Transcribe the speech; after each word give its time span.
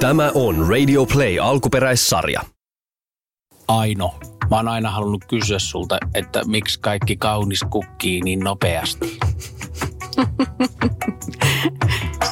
Tämä 0.00 0.30
on 0.34 0.68
Radio 0.68 1.06
Play 1.06 1.38
alkuperäissarja. 1.40 2.40
Aino, 3.68 4.14
mä 4.50 4.56
oon 4.56 4.68
aina 4.68 4.90
halunnut 4.90 5.24
kysyä 5.24 5.58
sulta, 5.58 5.98
että 6.14 6.42
miksi 6.46 6.80
kaikki 6.80 7.16
kaunis 7.16 7.60
kukkii 7.70 8.20
niin 8.20 8.40
nopeasti. 8.40 9.18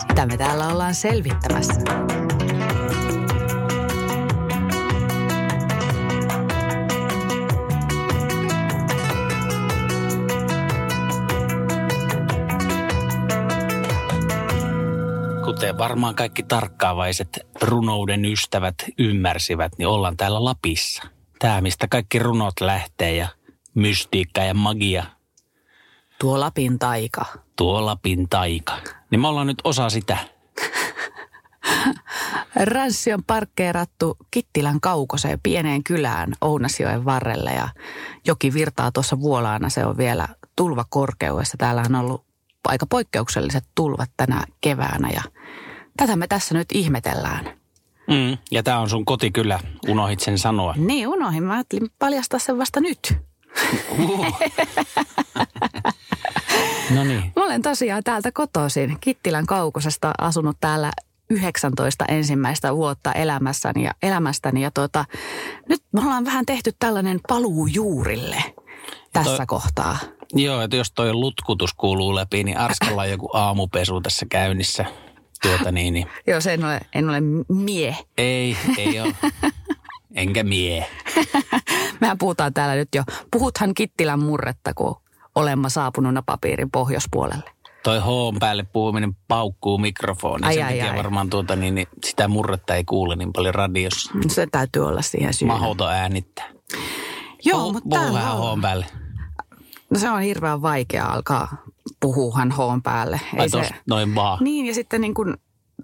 Sitä 0.09 0.27
me 0.27 0.37
täällä 0.37 0.69
ollaan 0.69 0.95
selvittämässä. 0.95 1.81
Kuten 15.55 15.79
varmaan 15.79 16.15
kaikki 16.15 16.43
tarkkaavaiset 16.43 17.39
runouden 17.63 18.25
ystävät 18.25 18.75
ymmärsivät, 18.99 19.73
niin 19.79 19.89
ollaan 19.89 20.17
täällä 20.17 20.45
Lapissa. 20.45 21.03
Tää, 21.39 21.61
mistä 21.61 21.89
kaikki 21.89 22.19
runot 22.19 22.61
lähtee 22.61 23.17
ja 23.17 23.29
mystiikka 23.75 24.41
ja 24.41 24.55
magia. 24.55 25.05
Tuo 26.19 26.41
Lapin 26.41 26.79
taika. 26.79 27.25
Tuo 27.57 27.87
Lapin 27.87 28.29
taika. 28.29 28.73
Niin 29.11 29.21
me 29.21 29.29
ollaan 29.29 29.47
nyt 29.47 29.61
osa 29.65 29.91
sitä. 29.91 30.19
Ranssi 32.73 33.13
on 33.13 33.25
parkkeerattu 33.27 34.17
Kittilän 34.31 34.81
kaukoseen 34.81 35.41
pieneen 35.43 35.85
kylään 35.85 36.33
Ounasjoen 36.41 37.05
varrelle 37.05 37.51
ja 37.51 37.69
joki 38.27 38.55
virtaa 38.55 38.93
tuossa 38.93 39.21
vuolaana. 39.21 39.69
Se 39.69 39.87
on 39.87 39.97
vielä 39.97 40.29
tulvakorkeudessa. 40.57 41.57
Täällä 41.57 41.83
on 41.89 41.95
ollut 41.95 42.34
aika 42.71 42.87
poikkeukselliset 42.87 43.65
tulvat 43.75 44.11
tänä 44.17 44.45
keväänä 44.61 45.11
ja 45.15 45.23
tätä 45.97 46.17
me 46.17 46.27
tässä 46.27 46.55
nyt 46.55 46.69
ihmetellään. 46.73 47.45
Mm, 48.11 48.39
ja 48.51 48.63
tää 48.63 48.81
on 48.81 48.91
sun 48.91 49.05
kotikylä, 49.05 49.61
unohit 49.89 50.21
sen 50.21 50.39
sanoa. 50.39 50.75
Niin, 50.77 51.09
unohin. 51.09 51.43
Mä 51.43 51.55
ajattelin 51.55 51.91
paljastaa 51.99 52.39
sen 52.39 52.59
vasta 52.59 52.81
nyt. 52.81 52.99
Uh. 53.99 54.27
no 56.95 57.05
niin. 57.05 57.33
Mä 57.37 57.45
olen 57.45 57.63
tosiaan 57.63 58.05
täältä 58.05 58.33
kotoisin 58.33 58.97
Kittilän 59.01 59.47
kaukosesta 59.47 60.13
asunut 60.19 60.57
täällä 60.61 60.91
19 61.31 62.05
ensimmäistä 62.09 62.77
vuotta 62.77 63.13
elämässäni 63.13 63.85
ja, 63.85 63.91
elämästäni. 64.03 64.63
Ja 64.63 64.71
tuota, 64.71 65.05
nyt 65.69 65.83
me 65.93 66.01
ollaan 66.01 66.25
vähän 66.25 66.47
tehty 66.47 66.73
tällainen 66.79 67.21
paluu 67.29 67.67
juurille 67.67 68.45
tässä 69.13 69.37
toi- 69.37 69.47
kohtaa. 69.47 69.99
Joo, 70.35 70.61
että 70.63 70.77
jos 70.77 70.93
toi 70.93 71.13
lutkutus 71.13 71.75
kuuluu 71.75 72.15
läpi, 72.15 72.45
niin 72.45 72.59
Arskalla 72.59 73.03
on 73.03 73.11
joku 73.11 73.31
aamupesu 73.33 74.01
tässä 74.01 74.27
käynnissä. 74.31 74.85
Tuota 75.43 75.73
niin, 75.73 75.95
niin. 75.95 76.07
Joo, 76.27 76.41
se 76.41 76.55
en 76.55 76.65
ole, 76.65 76.81
en 76.95 77.09
ole 77.11 77.21
mie. 77.49 77.97
Ei, 78.19 78.57
ei 78.79 79.01
ole. 79.01 79.15
Enkä 80.15 80.45
mie. 80.45 80.87
Mehän 82.01 82.19
puhutaan 82.19 82.55
täällä 82.55 82.75
nyt 82.75 82.89
jo. 82.95 83.03
Puhuthan 83.31 83.75
Kittilän 83.75 84.21
murretta, 84.21 84.75
kun 84.75 84.97
olemme 85.35 85.71
saapunut 85.71 86.15
napapiirin 86.15 86.71
pohjoispuolelle. 86.71 87.51
Toi 87.83 88.01
H 88.01 88.39
päälle 88.41 88.63
puhuminen 88.63 89.17
paukkuu 89.29 89.79
mikrofoni. 89.79 90.47
Ai, 90.47 90.55
Sen 90.55 90.65
ai, 90.65 90.73
takia 90.73 90.91
ai. 90.91 90.97
varmaan 90.97 91.31
tuota, 91.31 91.57
niin, 91.57 91.75
niin, 91.75 91.87
sitä 92.05 92.29
murretta 92.29 92.75
ei 92.75 92.85
kuule 92.85 93.17
niin 93.17 93.33
paljon 93.33 93.55
radiossa. 93.55 94.13
Se 94.29 94.47
täytyy 94.53 94.87
olla 94.87 95.03
siihen 95.03 95.35
syynä. 95.35 95.55
Mahoto 95.55 95.87
äänittää. 95.89 96.45
Joo, 97.45 97.61
Puhu- 97.61 97.73
mutta 97.73 97.89
puhu 97.89 98.15
on. 98.15 98.57
H 98.59 98.63
päälle. 98.63 98.87
No 99.95 100.01
se 100.01 100.11
on 100.11 100.21
hirveän 100.21 100.63
vaikea 100.63 101.07
alkaa 101.07 101.57
puhuhan 102.01 102.51
hoon 102.51 102.83
päälle. 102.83 103.21
Ai 103.39 103.49
tos, 103.49 103.67
noin 103.89 104.15
vaan. 104.15 104.45
Niin, 104.45 104.67
ja 104.67 104.75
sitten 104.75 105.01
niin 105.01 105.15
kuin, 105.15 105.37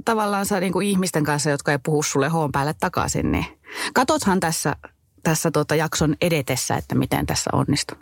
tavallaan 0.04 0.46
sä 0.46 0.60
niin 0.60 0.72
kuin 0.72 0.86
ihmisten 0.86 1.24
kanssa, 1.24 1.50
jotka 1.50 1.72
ei 1.72 1.78
puhu 1.84 2.02
sulle 2.02 2.28
hoon 2.28 2.52
päälle 2.52 2.74
takaisin, 2.80 3.32
niin 3.32 3.46
katothan 3.94 4.40
tässä, 4.40 4.76
tässä 5.22 5.50
tota 5.50 5.74
jakson 5.74 6.16
edetessä, 6.20 6.76
että 6.76 6.94
miten 6.94 7.26
tässä 7.26 7.50
onnistuu. 7.52 7.98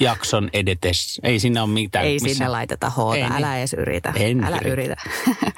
Jakson 0.00 0.50
edetes. 0.52 1.20
Ei 1.22 1.40
siinä 1.40 1.62
ole 1.62 1.70
mitään. 1.70 2.04
Ei 2.04 2.18
missä- 2.22 2.28
sinne 2.28 2.48
laiteta 2.48 2.90
hoota, 2.90 3.16
Ei 3.16 3.22
niin. 3.22 3.32
älä 3.32 3.58
edes 3.58 3.72
yritä. 3.72 4.12
En 4.16 4.44
älä 4.44 4.58
yritä. 4.64 4.72
yritä. 4.72 4.96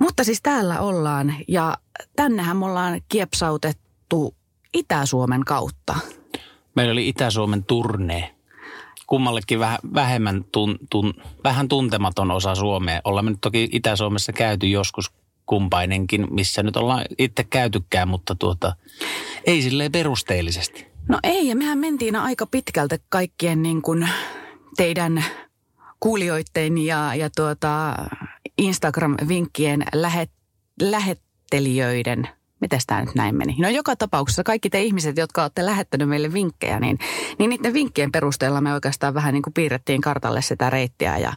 Mutta 0.00 0.24
siis 0.24 0.42
täällä 0.42 0.80
ollaan, 0.80 1.34
ja 1.48 1.78
tännehän 2.16 2.56
me 2.56 2.66
ollaan 2.66 3.00
kiepsautettu 3.08 4.34
Itä-Suomen 4.74 5.44
kautta. 5.44 5.94
Meillä 6.76 6.92
oli 6.92 7.08
Itä-Suomen 7.08 7.64
turnee. 7.64 8.30
Kummallekin 9.06 9.58
vähän, 9.58 9.78
vähemmän 9.94 10.44
tun, 10.52 10.78
tun, 10.90 11.14
vähän 11.44 11.68
tuntematon 11.68 12.30
osa 12.30 12.54
Suomea. 12.54 13.00
Ollaan 13.04 13.24
me 13.24 13.30
nyt 13.30 13.40
toki 13.40 13.68
Itä-Suomessa 13.72 14.32
käyty 14.32 14.66
joskus 14.66 15.10
kumpainenkin, 15.46 16.26
missä 16.30 16.62
nyt 16.62 16.76
ollaan 16.76 17.04
itse 17.18 17.44
käytykään, 17.44 18.08
mutta 18.08 18.34
tuota, 18.34 18.76
ei 19.44 19.62
silleen 19.62 19.92
perusteellisesti. 19.92 20.86
No 21.08 21.18
ei, 21.22 21.48
ja 21.48 21.56
mehän 21.56 21.78
mentiin 21.78 22.16
aika 22.16 22.46
pitkältä 22.46 22.98
kaikkien 23.08 23.62
niin 23.62 23.82
kuin 23.82 24.08
teidän 24.76 25.24
kuulijoiden 26.00 26.78
ja, 26.78 27.14
ja 27.14 27.30
tuota 27.36 27.94
Instagram-vinkkien 28.58 29.84
lähet, 29.94 30.30
lähettelijöiden, 30.80 32.28
miten 32.60 32.80
tämä 32.86 33.00
nyt 33.00 33.14
näin 33.14 33.36
meni? 33.36 33.56
No 33.58 33.68
joka 33.68 33.96
tapauksessa 33.96 34.42
kaikki 34.42 34.70
te 34.70 34.82
ihmiset, 34.82 35.16
jotka 35.16 35.42
olette 35.42 35.66
lähettänyt 35.66 36.08
meille 36.08 36.32
vinkkejä, 36.32 36.80
niin, 36.80 36.98
niin 37.38 37.50
niiden 37.50 37.74
vinkkien 37.74 38.12
perusteella 38.12 38.60
me 38.60 38.74
oikeastaan 38.74 39.14
vähän 39.14 39.34
niin 39.34 39.42
kuin 39.42 39.54
piirrettiin 39.54 40.00
kartalle 40.00 40.42
sitä 40.42 40.70
reittiä 40.70 41.18
ja, 41.18 41.32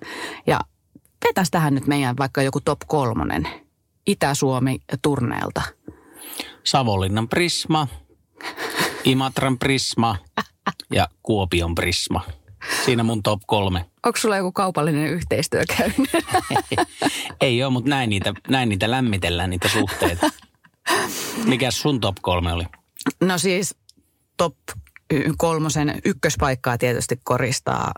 ja 0.48 0.60
vetäisi 1.28 1.52
tähän 1.52 1.76
nyt 1.76 1.88
meidän 1.88 2.18
vaikka 2.18 2.42
joku 2.42 2.62
top 2.62 2.80
kolmonen 2.88 3.48
Itä-Suomi 4.08 4.80
turneelta. 5.02 5.62
Savonlinnan 6.64 7.28
Prisma, 7.30 7.88
Imatran 9.04 9.60
Prisma 9.60 10.18
ja 10.94 11.08
Kuopion 11.24 11.76
Prisma. 11.76 12.22
Siinä 12.86 13.04
mun 13.04 13.24
top 13.24 13.42
kolme. 13.48 13.86
Onko 14.06 14.20
sulla 14.20 14.38
joku 14.38 14.52
kaupallinen 14.52 15.08
yhteistyö 15.08 15.64
käynyt? 15.78 16.10
Ei 17.42 17.64
ole, 17.64 17.74
mutta 17.74 17.90
näin 17.90 18.10
niitä, 18.10 18.34
näin 18.48 18.70
niitä 18.70 18.92
lämmitellään, 18.92 19.50
niitä 19.50 19.70
suhteita. 19.70 20.30
Mikäs 21.46 21.82
sun 21.82 22.00
top 22.00 22.16
kolme 22.22 22.54
oli? 22.54 22.64
No 23.22 23.38
siis 23.38 23.76
top 24.38 24.56
kolmosen 25.38 26.02
ykköspaikkaa 26.06 26.78
tietysti 26.78 27.20
koristaa, 27.24 27.92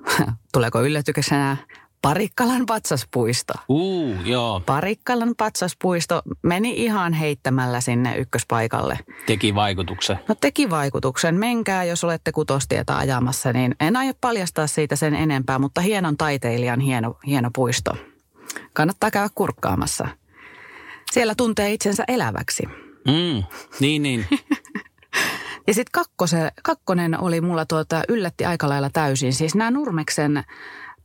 tuleeko 0.52 0.82
yllätyksenä, 0.82 1.56
Parikkalan 2.02 2.66
patsaspuisto. 2.66 3.52
Uu, 3.68 4.14
joo, 4.24 4.60
Parikkalan 4.66 5.34
patsaspuisto 5.36 6.22
meni 6.42 6.84
ihan 6.84 7.12
heittämällä 7.12 7.80
sinne 7.80 8.16
ykköspaikalle. 8.16 8.98
teki 9.26 9.54
vaikutuksen. 9.54 10.18
No 10.28 10.34
teki 10.34 10.70
vaikutuksen. 10.70 11.34
Menkää, 11.34 11.84
jos 11.84 12.04
olette 12.04 12.32
kutostietä 12.32 12.96
ajamassa, 12.96 13.52
niin 13.52 13.74
en 13.80 13.96
aio 13.96 14.12
paljastaa 14.20 14.66
siitä 14.66 14.96
sen 14.96 15.14
enempää, 15.14 15.58
mutta 15.58 15.80
hienon 15.80 16.16
taiteilijan 16.16 16.80
hieno, 16.80 17.18
hieno 17.26 17.50
puisto. 17.54 17.96
Kannattaa 18.72 19.10
käydä 19.10 19.28
kurkkaamassa. 19.34 20.08
Siellä 21.12 21.34
tuntee 21.34 21.72
itsensä 21.72 22.04
eläväksi. 22.08 22.62
Mm, 23.08 23.42
niin, 23.80 24.02
niin. 24.02 24.26
Ja 25.66 25.74
sitten 25.74 26.02
kakkonen 26.62 27.20
oli 27.20 27.40
mulla 27.40 27.66
tuota, 27.66 28.02
yllätti 28.08 28.44
aika 28.44 28.68
lailla 28.68 28.90
täysin. 28.90 29.32
Siis 29.32 29.54
nämä 29.54 29.70
Nurmeksen 29.70 30.44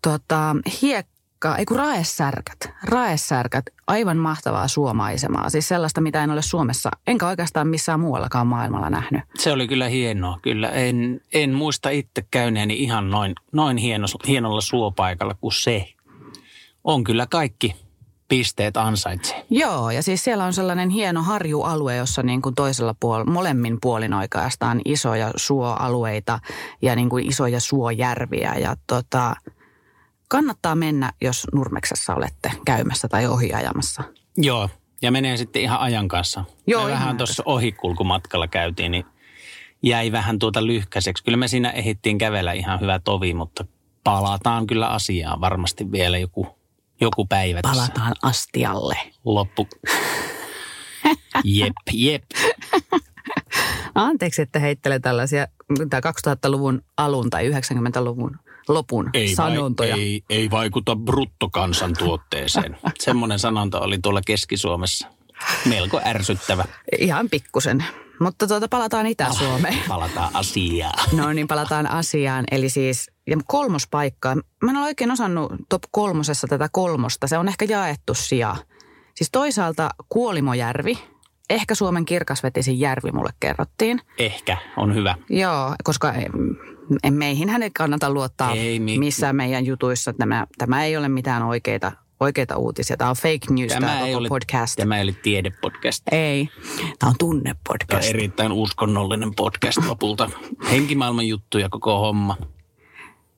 tuota, 0.04 0.56
hiekka, 0.82 1.56
ei 1.58 1.66
kun 1.66 1.78
raesärkät. 1.78 2.58
Raesärkät, 2.84 3.66
aivan 3.88 4.18
mahtavaa 4.18 4.68
suomaisemaa. 4.68 5.50
Siis 5.50 5.68
sellaista, 5.68 6.02
mitä 6.02 6.24
en 6.24 6.32
ole 6.32 6.42
Suomessa, 6.42 6.90
enkä 7.08 7.28
oikeastaan 7.28 7.68
missään 7.68 8.00
muuallakaan 8.00 8.48
maailmalla 8.48 8.90
nähnyt. 8.90 9.22
Se 9.36 9.52
oli 9.52 9.68
kyllä 9.68 9.88
hienoa. 9.88 10.40
Kyllä 10.42 10.70
en, 10.70 11.22
en 11.34 11.54
muista 11.54 11.90
itse 11.90 12.26
käyneeni 12.32 12.84
ihan 12.84 13.10
noin, 13.10 13.36
noin 13.52 13.78
hieno, 13.78 14.06
hienolla 14.28 14.62
suopaikalla 14.62 15.34
kuin 15.34 15.54
se. 15.54 15.90
On 16.84 17.04
kyllä 17.04 17.28
kaikki 17.30 17.76
pisteet 18.28 18.78
ansaitsee. 18.78 19.46
Joo, 19.50 19.92
ja 19.92 20.04
siis 20.04 20.24
siellä 20.24 20.46
on 20.46 20.54
sellainen 20.54 20.90
hieno 20.90 21.24
harjualue, 21.24 21.96
jossa 21.96 22.24
niin 22.24 22.42
kuin 22.42 22.56
toisella 22.56 22.96
puolella, 23.00 23.32
molemmin 23.32 23.78
puolin 23.82 24.14
oikeastaan 24.14 24.82
isoja 24.86 25.32
suoalueita 25.36 26.40
ja 26.82 26.96
niin 26.96 27.10
kuin 27.10 27.28
isoja 27.28 27.60
suojärviä. 27.60 28.54
Ja 28.56 28.76
tota, 28.88 29.36
kannattaa 30.28 30.76
mennä, 30.76 31.14
jos 31.22 31.48
Nurmeksessa 31.54 32.16
olette 32.16 32.52
käymässä 32.66 33.08
tai 33.08 33.28
ohiajamassa. 33.28 34.04
Joo, 34.38 34.70
ja 35.02 35.12
menee 35.12 35.38
sitten 35.38 35.62
ihan 35.62 35.80
ajan 35.80 36.08
kanssa. 36.08 36.46
Joo, 36.68 36.84
me 36.86 36.92
vähän 36.92 37.18
tuossa 37.18 37.44
ohikulkumatkalla 37.46 38.48
käytiin, 38.48 38.92
niin 38.92 39.06
jäi 39.84 40.12
vähän 40.12 40.40
tuota 40.40 40.68
lyhkäiseksi. 40.68 41.24
Kyllä 41.24 41.38
me 41.38 41.48
siinä 41.48 41.70
ehdittiin 41.70 42.18
kävellä 42.18 42.54
ihan 42.54 42.80
hyvä 42.80 43.00
tovi, 43.00 43.34
mutta 43.34 43.66
palataan 44.04 44.68
kyllä 44.68 44.88
asiaan 44.88 45.42
varmasti 45.42 45.92
vielä 45.92 46.18
joku, 46.18 46.57
joku 47.02 47.26
päivä 47.26 47.62
tässä. 47.62 47.78
Palataan 47.78 48.14
astialle. 48.22 48.98
Loppu. 49.26 49.68
Jep, 51.44 51.76
jep. 51.94 52.24
Anteeksi, 53.96 54.42
että 54.42 54.60
heittelen 54.60 55.02
tällaisia 55.02 55.48
tämä 55.90 56.02
2000-luvun 56.28 56.82
alun 56.98 57.30
tai 57.30 57.50
90-luvun 57.50 58.40
lopun 58.68 59.10
Ei, 59.14 59.36
sanontoja. 59.36 59.94
Vai, 59.94 60.02
ei, 60.02 60.24
ei 60.30 60.52
vaikuta 60.52 60.96
bruttokansantuotteeseen. 60.96 62.78
Semmoinen 63.00 63.40
sanonta 63.40 63.80
oli 63.80 63.98
tuolla 64.00 64.22
Keski-Suomessa. 64.26 65.08
Melko 65.66 66.02
ärsyttävä. 66.06 66.66
Ihan 67.00 67.30
pikkusen. 67.30 67.86
Mutta 68.20 68.48
tuota, 68.48 68.68
palataan 68.70 69.08
Itä-Suomeen. 69.08 69.80
Palataan 69.88 70.30
asiaan. 70.34 71.10
No 71.18 71.34
niin, 71.34 71.48
palataan 71.48 71.92
asiaan. 71.92 72.46
Eli 72.52 72.70
siis 72.70 73.12
ja 73.28 73.38
kolmospaikkaa. 73.46 74.36
Mä 74.36 74.72
en 74.72 74.78
ole 74.78 74.86
oikein 74.86 75.12
osannut 75.12 75.52
top 75.70 75.84
kolmosessa 75.92 76.48
tätä 76.48 76.70
kolmosta. 76.72 77.28
Se 77.28 77.38
on 77.38 77.48
ehkä 77.48 77.66
jaettu 77.66 78.14
sija. 78.14 78.56
Siis 79.16 79.32
toisaalta 79.32 79.90
Kuolimojärvi. 80.10 81.00
Ehkä 81.50 81.76
Suomen 81.76 82.06
kirkasvetisin 82.06 82.80
järvi 82.80 83.12
mulle 83.12 83.30
kerrottiin. 83.40 84.02
Ehkä, 84.18 84.58
on 84.78 84.96
hyvä. 84.96 85.16
Joo, 85.30 85.76
koska 85.84 86.14
meihin 87.12 87.50
hänen 87.50 87.74
kannata 87.74 88.10
luottaa 88.10 88.52
Ei 88.52 88.80
mi- 88.80 89.00
missään 89.00 89.36
meidän 89.36 89.66
jutuissa. 89.66 90.14
Tämä, 90.14 90.48
tämä 90.58 90.84
ei 90.84 90.98
ole 90.98 91.10
mitään 91.10 91.44
oikeita, 91.44 91.92
oikeita 92.20 92.58
uutisia. 92.58 92.98
Tämä 92.98 93.10
on 93.10 93.16
fake 93.16 93.54
news, 93.54 93.74
tämä, 93.74 93.88
tämä 93.88 94.00
ei 94.00 94.06
koko 94.14 94.18
ole, 94.18 94.28
podcast. 94.28 94.76
Tämä 94.76 94.98
ei 94.98 95.04
ole 95.04 95.16
tiedepodcast. 95.24 96.04
Ei, 96.12 96.50
tämä 96.76 96.86
on 96.88 96.96
Tämä 97.00 97.14
tunnepodcast. 97.20 98.10
on 98.10 98.16
erittäin 98.16 98.52
uskonnollinen 98.52 99.36
podcast 99.36 99.78
lopulta. 99.86 100.30
Henkimaailman 100.72 101.28
juttu 101.28 101.58
ja 101.58 101.70
koko 101.70 102.00
homma. 102.00 102.38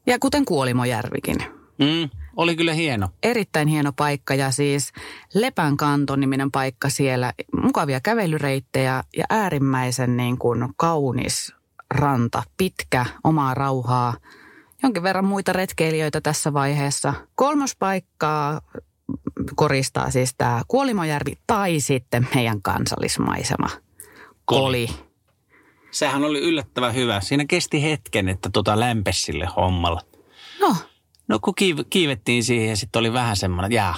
Ja 0.06 0.20
kuten 0.20 0.46
Kuolimojärvikin. 0.46 1.38
Mm, 1.78 2.10
oli 2.38 2.56
kyllä 2.56 2.74
hieno. 2.74 3.10
Erittäin 3.24 3.68
hieno 3.68 3.92
paikka 3.96 4.36
ja 4.36 4.52
siis 4.52 4.92
Lepän 5.34 5.78
kanto-niminen 5.78 6.52
paikka 6.52 6.90
siellä. 6.90 7.34
Mukavia 7.62 8.00
kävelyreittejä 8.00 9.04
ja 9.18 9.26
äärimmäisen 9.30 10.18
niin 10.18 10.38
kuin 10.38 10.68
kaunis 10.78 11.54
ranta, 11.94 12.44
pitkä, 12.58 13.06
omaa 13.24 13.54
rauhaa. 13.54 14.14
Jonkin 14.84 15.04
verran 15.04 15.26
muita 15.26 15.54
retkeilijöitä 15.54 16.22
tässä 16.22 16.54
vaiheessa. 16.54 17.14
Kolmos 17.36 17.76
paikkaa 17.76 18.62
koristaa 19.56 20.12
siis 20.12 20.34
tämä 20.38 20.62
Kuolimojärvi 20.68 21.34
tai 21.48 21.80
sitten 21.80 22.28
meidän 22.36 22.62
kansallismaisema. 22.62 23.70
Koli. 24.46 24.88
Sehän 25.92 26.24
oli 26.24 26.40
yllättävän 26.40 26.96
hyvä. 26.96 27.22
Siinä 27.22 27.46
kesti 27.46 27.84
hetken, 27.84 28.30
että 28.30 28.50
tota 28.54 28.80
lämpesi 28.80 29.22
sille 29.22 29.48
hommalle. 29.56 30.02
No, 30.60 30.76
No 31.30 31.40
kun 31.40 31.54
kiiv- 31.62 31.86
kiivettiin 31.90 32.44
siihen 32.44 32.70
ja 32.70 32.78
sitten 32.78 33.00
oli 33.00 33.14
vähän 33.14 33.38
semmoinen, 33.38 33.66
että 33.66 33.76
jaa, 33.76 33.96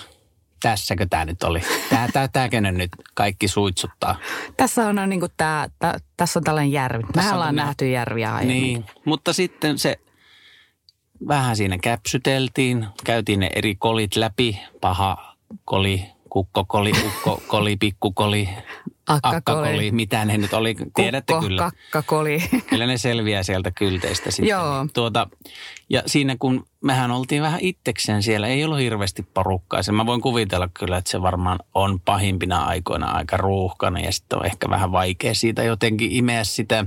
tässäkö 0.62 1.06
tämä 1.10 1.26
nyt 1.26 1.44
oli? 1.44 1.62
Tää, 1.90 2.08
tää, 2.14 2.28
tääkö 2.28 2.62
ne 2.62 2.72
nyt 2.72 2.90
kaikki 3.14 3.48
suitsuttaa? 3.48 4.16
tässä 4.58 4.88
on 4.88 5.10
niin 5.10 5.20
kuin 5.20 5.32
tää, 5.38 5.70
tää, 5.80 6.00
tässä 6.18 6.40
on 6.40 6.44
tällainen 6.44 6.72
järvi. 6.72 7.04
Mehän 7.16 7.30
on 7.30 7.36
ollaan 7.36 7.56
nähty 7.56 7.90
järviä 7.90 8.34
aiemmin. 8.36 8.62
Niin, 8.62 8.86
mutta 9.06 9.34
sitten 9.34 9.80
se 9.80 10.00
vähän 11.28 11.56
siinä 11.56 11.78
käpsyteltiin, 11.78 12.88
käytiin 13.04 13.40
ne 13.40 13.50
eri 13.56 13.76
kolit 13.76 14.16
läpi, 14.16 14.60
paha 14.82 15.36
koli, 15.66 16.06
kukkokoli, 16.30 16.92
ukkokoli, 17.06 17.78
pikkukoli, 17.82 18.50
Akkakoli. 19.08 19.38
akkakoli, 19.38 19.92
mitä 19.92 20.26
ne 20.26 20.38
nyt 20.38 20.54
oli, 20.54 20.76
tiedätte 20.96 21.34
Kukko, 21.34 21.48
kyllä. 21.48 21.62
kakkakoli. 21.62 22.44
Kyllä 22.70 22.88
ne 22.88 22.98
selviää 22.98 23.44
sieltä 23.44 23.72
kylteistä 23.72 24.32
sitten. 24.32 24.50
Joo. 24.50 24.88
Tuota, 24.94 25.28
ja 25.90 26.04
siinä 26.06 26.36
kun 26.40 26.66
mehän 26.82 27.12
oltiin 27.12 27.42
vähän 27.42 27.60
itsekseen 27.60 28.24
siellä, 28.24 28.48
ei 28.48 28.64
ollut 28.66 28.80
hirveästi 28.80 29.24
porukkaa. 29.34 29.84
Se 29.84 29.92
mä 29.92 30.06
voin 30.06 30.22
kuvitella 30.22 30.70
kyllä, 30.74 30.98
että 30.98 31.12
se 31.12 31.22
varmaan 31.22 31.60
on 31.74 32.00
pahimpina 32.00 32.64
aikoina 32.66 33.12
aika 33.12 33.38
ruuhkana 33.38 34.00
ja 34.00 34.12
sitten 34.12 34.40
on 34.40 34.46
ehkä 34.46 34.70
vähän 34.70 34.92
vaikea 34.92 35.34
siitä 35.34 35.64
jotenkin 35.64 36.12
imeä 36.12 36.44
sitä 36.44 36.86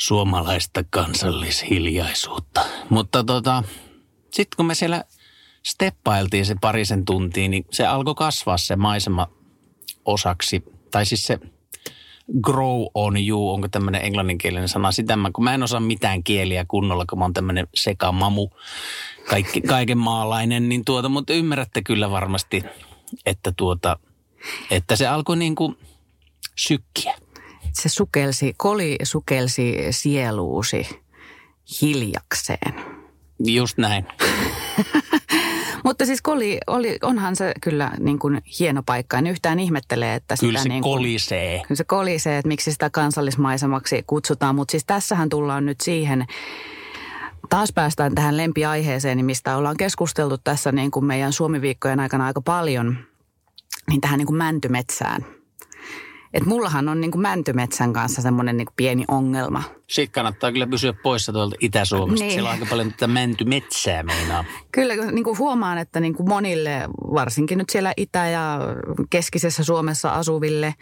suomalaista 0.00 0.84
kansallishiljaisuutta. 0.90 2.60
Mutta 2.90 3.24
tota, 3.24 3.62
sitten 4.32 4.56
kun 4.56 4.66
me 4.66 4.74
siellä 4.74 5.04
steppailtiin 5.62 6.46
se 6.46 6.54
parisen 6.60 7.04
tuntia, 7.04 7.48
niin 7.48 7.64
se 7.70 7.86
alkoi 7.86 8.14
kasvaa 8.14 8.58
se 8.58 8.76
maisema 8.76 9.28
osaksi, 10.04 10.64
tai 10.90 11.06
siis 11.06 11.22
se 11.22 11.38
grow 12.42 12.82
on 12.94 13.28
you, 13.28 13.50
onko 13.50 13.68
tämmöinen 13.68 14.04
englanninkielinen 14.04 14.68
sana. 14.68 14.92
Sitä 14.92 15.16
mä, 15.16 15.30
kun 15.32 15.44
mä 15.44 15.54
en 15.54 15.62
osaa 15.62 15.80
mitään 15.80 16.24
kieliä 16.24 16.64
kunnolla, 16.68 17.04
kun 17.10 17.18
mä 17.18 17.24
oon 17.24 17.32
tämmöinen 17.32 17.68
sekamamu, 17.74 18.48
kaikki, 19.30 19.60
kaiken 19.60 19.98
maalainen, 19.98 20.68
niin 20.68 20.84
tuota, 20.84 21.08
mutta 21.08 21.32
ymmärrätte 21.32 21.82
kyllä 21.82 22.10
varmasti, 22.10 22.64
että 23.26 23.52
tuota, 23.56 23.98
että 24.70 24.96
se 24.96 25.06
alkoi 25.06 25.36
niin 25.36 25.54
kuin 25.54 25.78
sykkiä. 26.56 27.14
Se 27.80 27.88
sukelsi, 27.88 28.54
koli 28.56 28.96
sukelsi 29.02 29.76
sieluusi 29.90 30.88
hiljakseen. 31.82 32.74
Just 33.38 33.78
näin. 33.78 34.06
Mutta 35.84 36.06
siis 36.06 36.22
koli, 36.22 36.58
oli, 36.66 36.98
onhan 37.02 37.36
se 37.36 37.52
kyllä 37.60 37.92
niin 37.98 38.18
kuin 38.18 38.42
hieno 38.58 38.82
paikka. 38.82 39.18
En 39.18 39.26
yhtään 39.26 39.60
ihmettele, 39.60 40.14
että 40.14 40.36
sitä 40.36 40.46
Kyllä 40.46 40.62
se 40.62 40.68
niin 40.68 40.82
kuin, 40.82 40.98
kolisee. 40.98 41.62
Kyllä 41.68 41.76
se 41.76 41.84
kolisee, 41.84 42.38
että 42.38 42.48
miksi 42.48 42.72
sitä 42.72 42.90
kansallismaisemaksi 42.90 44.04
kutsutaan. 44.06 44.54
Mutta 44.54 44.72
siis 44.72 44.84
tässähän 44.86 45.28
tullaan 45.28 45.66
nyt 45.66 45.80
siihen, 45.80 46.26
taas 47.50 47.72
päästään 47.72 48.14
tähän 48.14 48.36
lempiaiheeseen, 48.36 49.24
mistä 49.24 49.56
ollaan 49.56 49.76
keskusteltu 49.76 50.38
tässä 50.38 50.72
niin 50.72 50.90
kuin 50.90 51.04
meidän 51.04 51.32
Suomi-viikkojen 51.32 52.00
aikana 52.00 52.26
aika 52.26 52.40
paljon, 52.40 52.96
niin 53.90 54.00
tähän 54.00 54.18
niin 54.18 54.26
kuin 54.26 54.38
mäntymetsään. 54.38 55.39
Et 56.34 56.46
mullahan 56.46 56.88
on 56.88 57.00
niin 57.00 57.10
kuin 57.10 57.22
mäntymetsän 57.22 57.92
kanssa 57.92 58.22
semmoinen 58.22 58.56
niin 58.56 58.68
pieni 58.76 59.04
ongelma. 59.08 59.62
Sitten 59.86 60.12
kannattaa 60.12 60.52
kyllä 60.52 60.66
pysyä 60.66 60.92
poissa 60.92 61.32
tuolta 61.32 61.56
Itä-Suomesta. 61.60 62.24
Niin. 62.24 62.32
Siellä 62.32 62.48
on 62.48 62.54
aika 62.54 62.66
paljon 62.70 62.90
tätä 62.90 63.06
mäntymetsää 63.06 64.02
meinaa. 64.02 64.44
Kyllä 64.72 64.94
niin 64.96 65.24
kuin 65.24 65.38
huomaan, 65.38 65.78
että 65.78 66.00
niin 66.00 66.14
kuin 66.14 66.28
monille, 66.28 66.80
varsinkin 67.14 67.58
nyt 67.58 67.70
siellä 67.70 67.92
Itä- 67.96 68.26
ja 68.28 68.60
keskisessä 69.10 69.64
Suomessa 69.64 70.10
asuville, 70.10 70.74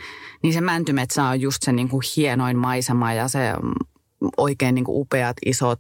niin 0.43 0.53
se 0.53 0.61
mäntymetsä 0.61 1.25
on 1.25 1.41
just 1.41 1.63
se 1.63 1.73
niin 1.73 1.89
kuin 1.89 2.03
hienoin 2.17 2.59
maisema 2.59 3.13
ja 3.13 3.29
se 3.29 3.53
oikein 4.37 4.75
niin 4.75 4.85
kuin 4.85 5.01
upeat 5.01 5.37
isot 5.47 5.79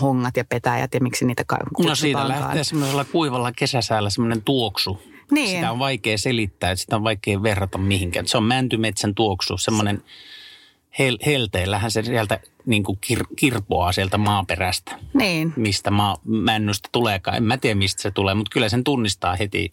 hongat 0.00 0.36
ja 0.36 0.44
petäjät 0.44 0.94
ja 0.94 1.00
miksi 1.00 1.24
niitä 1.24 1.44
ka- 1.46 1.58
No 1.78 1.94
siitä 1.94 2.28
lähtee 2.28 2.64
semmoisella 2.64 3.04
kuivalla 3.04 3.52
kesäsäällä 3.56 4.10
semmoinen 4.10 4.42
tuoksu. 4.42 5.11
Niin. 5.32 5.48
Sitä 5.48 5.72
on 5.72 5.78
vaikea 5.78 6.18
selittää, 6.18 6.70
että 6.70 6.80
sitä 6.80 6.96
on 6.96 7.04
vaikea 7.04 7.42
verrata 7.42 7.78
mihinkään. 7.78 8.26
Se 8.28 8.36
on 8.36 8.44
mäntymetsän 8.44 9.14
tuoksu, 9.14 9.58
semmoinen 9.58 10.02
hel- 10.98 11.18
helteillähän 11.26 11.90
se 11.90 12.02
sieltä 12.02 12.40
niin 12.66 12.82
kuin 12.84 12.98
kir- 13.06 13.34
kirpoaa 13.36 13.92
sieltä 13.92 14.18
maaperästä. 14.18 14.98
Niin, 15.14 15.52
Mistä 15.56 15.90
maa- 15.90 16.16
männystä 16.24 16.88
tuleekaan. 16.92 17.36
En 17.36 17.42
mä 17.44 17.56
tiedä, 17.56 17.74
mistä 17.74 18.02
se 18.02 18.10
tulee, 18.10 18.34
mutta 18.34 18.50
kyllä 18.52 18.68
sen 18.68 18.84
tunnistaa 18.84 19.36
heti, 19.36 19.72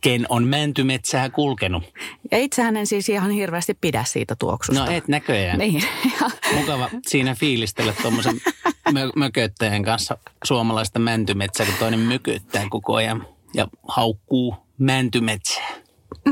ken 0.00 0.26
on 0.28 0.44
mäntymetsää 0.46 1.30
kulkenut. 1.30 1.84
ja 2.30 2.38
itsehän 2.38 2.76
en 2.76 2.86
siis 2.86 3.08
ihan 3.08 3.30
hirveästi 3.30 3.74
pidä 3.80 4.04
siitä 4.04 4.36
tuoksusta. 4.38 4.84
No 4.84 4.90
et 4.90 5.08
näköjään. 5.08 5.58
Niin, 5.58 5.82
Mukava 6.60 6.90
siinä 7.06 7.34
fiilistellä 7.34 7.92
tuommoisen 8.02 8.40
mö- 8.88 9.12
mököttäjän 9.16 9.82
kanssa 9.84 10.18
suomalaista 10.44 10.98
mäntymetsää, 10.98 11.66
kun 11.66 11.74
toinen 11.78 12.00
mököttää 12.00 12.66
koko 12.70 12.94
ajan 12.94 13.26
ja 13.54 13.66
haukkuu 13.88 14.54
mäntymetsää. 14.78 15.68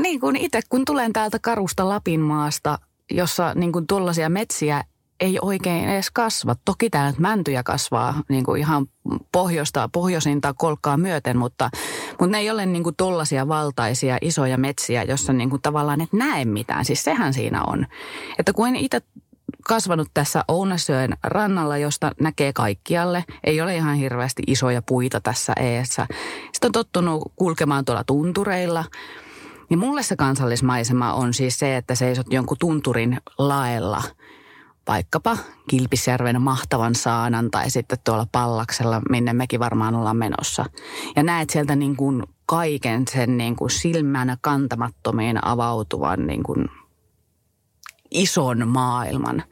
niin 0.01 0.19
kuin 0.19 0.35
itse 0.35 0.59
kun 0.69 0.85
tulen 0.85 1.13
täältä 1.13 1.39
karusta 1.41 1.89
Lapinmaasta, 1.89 2.79
jossa 3.11 3.53
niin 3.55 3.71
kuin 3.71 3.87
tuollaisia 3.87 4.29
metsiä 4.29 4.83
ei 5.19 5.39
oikein 5.41 5.89
edes 5.89 6.11
kasva. 6.11 6.55
Toki 6.65 6.89
täällä 6.89 7.13
mäntyjä 7.19 7.63
kasvaa 7.63 8.23
niin 8.29 8.43
kuin 8.43 8.59
ihan 8.59 8.85
pohjoista, 9.31 9.89
pohjoisinta 9.93 10.53
kolkkaa 10.53 10.97
myöten, 10.97 11.37
mutta, 11.37 11.69
mutta 12.09 12.27
ne 12.27 12.37
ei 12.37 12.49
ole 12.49 12.65
niin 12.65 12.83
kuin 12.83 12.95
tollaisia 12.95 13.47
valtaisia 13.47 14.17
isoja 14.21 14.57
metsiä, 14.57 15.03
jossa 15.03 15.33
niin 15.33 15.49
kuin 15.49 15.61
tavallaan 15.61 16.01
et 16.01 16.13
näe 16.13 16.45
mitään. 16.45 16.85
Siis 16.85 17.03
sehän 17.03 17.33
siinä 17.33 17.63
on. 17.63 17.87
Että 18.39 18.53
kun 18.53 18.75
itse 18.75 19.01
kasvanut 19.67 20.07
tässä 20.13 20.43
Ounasjoen 20.47 21.17
rannalla, 21.23 21.77
josta 21.77 22.11
näkee 22.21 22.53
kaikkialle. 22.53 23.23
Ei 23.43 23.61
ole 23.61 23.75
ihan 23.75 23.95
hirveästi 23.95 24.43
isoja 24.47 24.81
puita 24.81 25.21
tässä 25.21 25.53
eessä. 25.53 26.07
Sitten 26.57 26.69
on 26.69 26.71
tottunut 26.71 27.31
kulkemaan 27.35 27.85
tuolla 27.85 28.03
tuntureilla. 28.03 28.85
Niin 29.69 29.79
mulle 29.79 30.03
se 30.03 30.15
kansallismaisema 30.15 31.13
on 31.13 31.33
siis 31.33 31.59
se, 31.59 31.77
että 31.77 31.95
seisot 31.95 32.33
jonkun 32.33 32.57
tunturin 32.59 33.17
laella, 33.37 34.03
vaikkapa 34.87 35.37
Kilpisjärven 35.69 36.41
mahtavan 36.41 36.95
saanan 36.95 37.51
tai 37.51 37.69
sitten 37.69 37.97
tuolla 38.03 38.27
Pallaksella, 38.31 39.01
minne 39.09 39.33
mekin 39.33 39.59
varmaan 39.59 39.95
ollaan 39.95 40.17
menossa. 40.17 40.65
Ja 41.15 41.23
näet 41.23 41.49
sieltä 41.49 41.75
niin 41.75 41.95
kuin 41.95 42.23
kaiken 42.45 43.03
sen 43.11 43.37
niin 43.37 43.55
kuin 43.55 43.71
silmänä 43.71 44.37
kantamattomiin 44.41 45.45
avautuvan 45.45 46.27
niin 46.27 46.43
kuin 46.43 46.65
ison 48.11 48.67
maailman. 48.67 49.43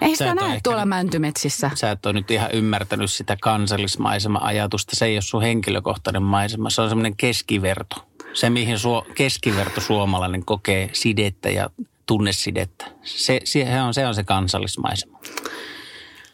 Ei 0.00 0.16
sitä 0.16 0.34
näe 0.34 0.46
ehkä 0.46 0.60
tuolla 0.62 0.86
mäntymetsissä. 0.86 1.70
Sä 1.74 1.90
et 1.90 2.06
ole 2.06 2.12
nyt 2.12 2.30
ihan 2.30 2.50
ymmärtänyt 2.52 3.10
sitä 3.10 3.36
kansallismaisema-ajatusta. 3.42 4.96
Se 4.96 5.06
ei 5.06 5.16
ole 5.16 5.22
sun 5.22 5.42
henkilökohtainen 5.42 6.22
maisema, 6.22 6.70
se 6.70 6.82
on 6.82 6.88
semmoinen 6.88 7.16
keskiverto. 7.16 7.96
Se, 8.32 8.50
mihin 8.50 8.78
suo, 8.78 9.06
keskiverto 9.14 9.80
suomalainen 9.80 10.44
kokee 10.44 10.90
sidettä 10.92 11.50
ja 11.50 11.70
tunnesidettä. 12.06 12.86
Se, 13.02 13.40
se, 13.44 13.82
on, 13.82 13.94
se 13.94 14.06
on 14.06 14.14
se 14.14 14.24
kansallismaisema. 14.24 15.18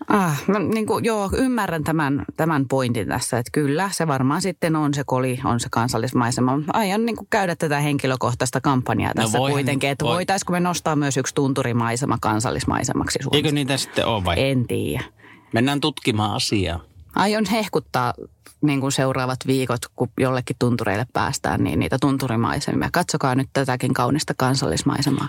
Ah, 0.08 0.42
mä, 0.46 0.58
niin 0.58 0.86
kuin, 0.86 1.04
joo, 1.04 1.30
ymmärrän 1.36 1.84
tämän, 1.84 2.24
tämän 2.36 2.68
pointin 2.68 3.08
tässä, 3.08 3.38
että 3.38 3.50
kyllä 3.52 3.90
se 3.92 4.06
varmaan 4.06 4.42
sitten 4.42 4.76
on 4.76 4.94
se 4.94 5.02
koli, 5.06 5.40
on 5.44 5.60
se 5.60 5.68
kansallismaisema. 5.70 6.58
Aion 6.72 7.06
niin 7.06 7.16
kuin 7.16 7.26
käydä 7.30 7.56
tätä 7.56 7.80
henkilökohtaista 7.80 8.60
kampanjaa 8.60 9.12
No 9.16 9.22
tässä 9.22 9.38
voihan- 9.38 9.52
kuitenkin, 9.54 9.90
että 9.90 10.04
voi. 10.04 10.14
voitaisiko 10.14 10.52
me 10.52 10.60
nostaa 10.60 10.96
myös 10.96 11.16
yksi 11.16 11.34
tunturimaisema 11.34 12.18
kansallismaisemaksi 12.20 13.18
Suomessa. 13.22 13.36
Eikö 13.36 13.52
niitä 13.52 13.76
sitten 13.76 14.06
ole 14.06 14.24
vai? 14.24 14.34
En 14.50 14.66
tiedä. 14.66 15.04
Mennään 15.52 15.80
tutkimaan 15.80 16.34
asiaa. 16.36 16.80
Aion 17.14 17.44
hehkuttaa 17.44 18.14
niin 18.60 18.80
kuin 18.80 18.92
seuraavat 18.92 19.38
viikot, 19.46 19.80
kun 19.96 20.08
jollekin 20.20 20.56
tuntureille 20.58 21.06
päästään, 21.12 21.64
niin 21.64 21.78
niitä 21.78 21.96
tunturimaisemia. 22.00 22.88
Katsokaa 22.92 23.34
nyt 23.34 23.48
tätäkin 23.52 23.94
kaunista 23.94 24.34
kansallismaisemaa. 24.36 25.28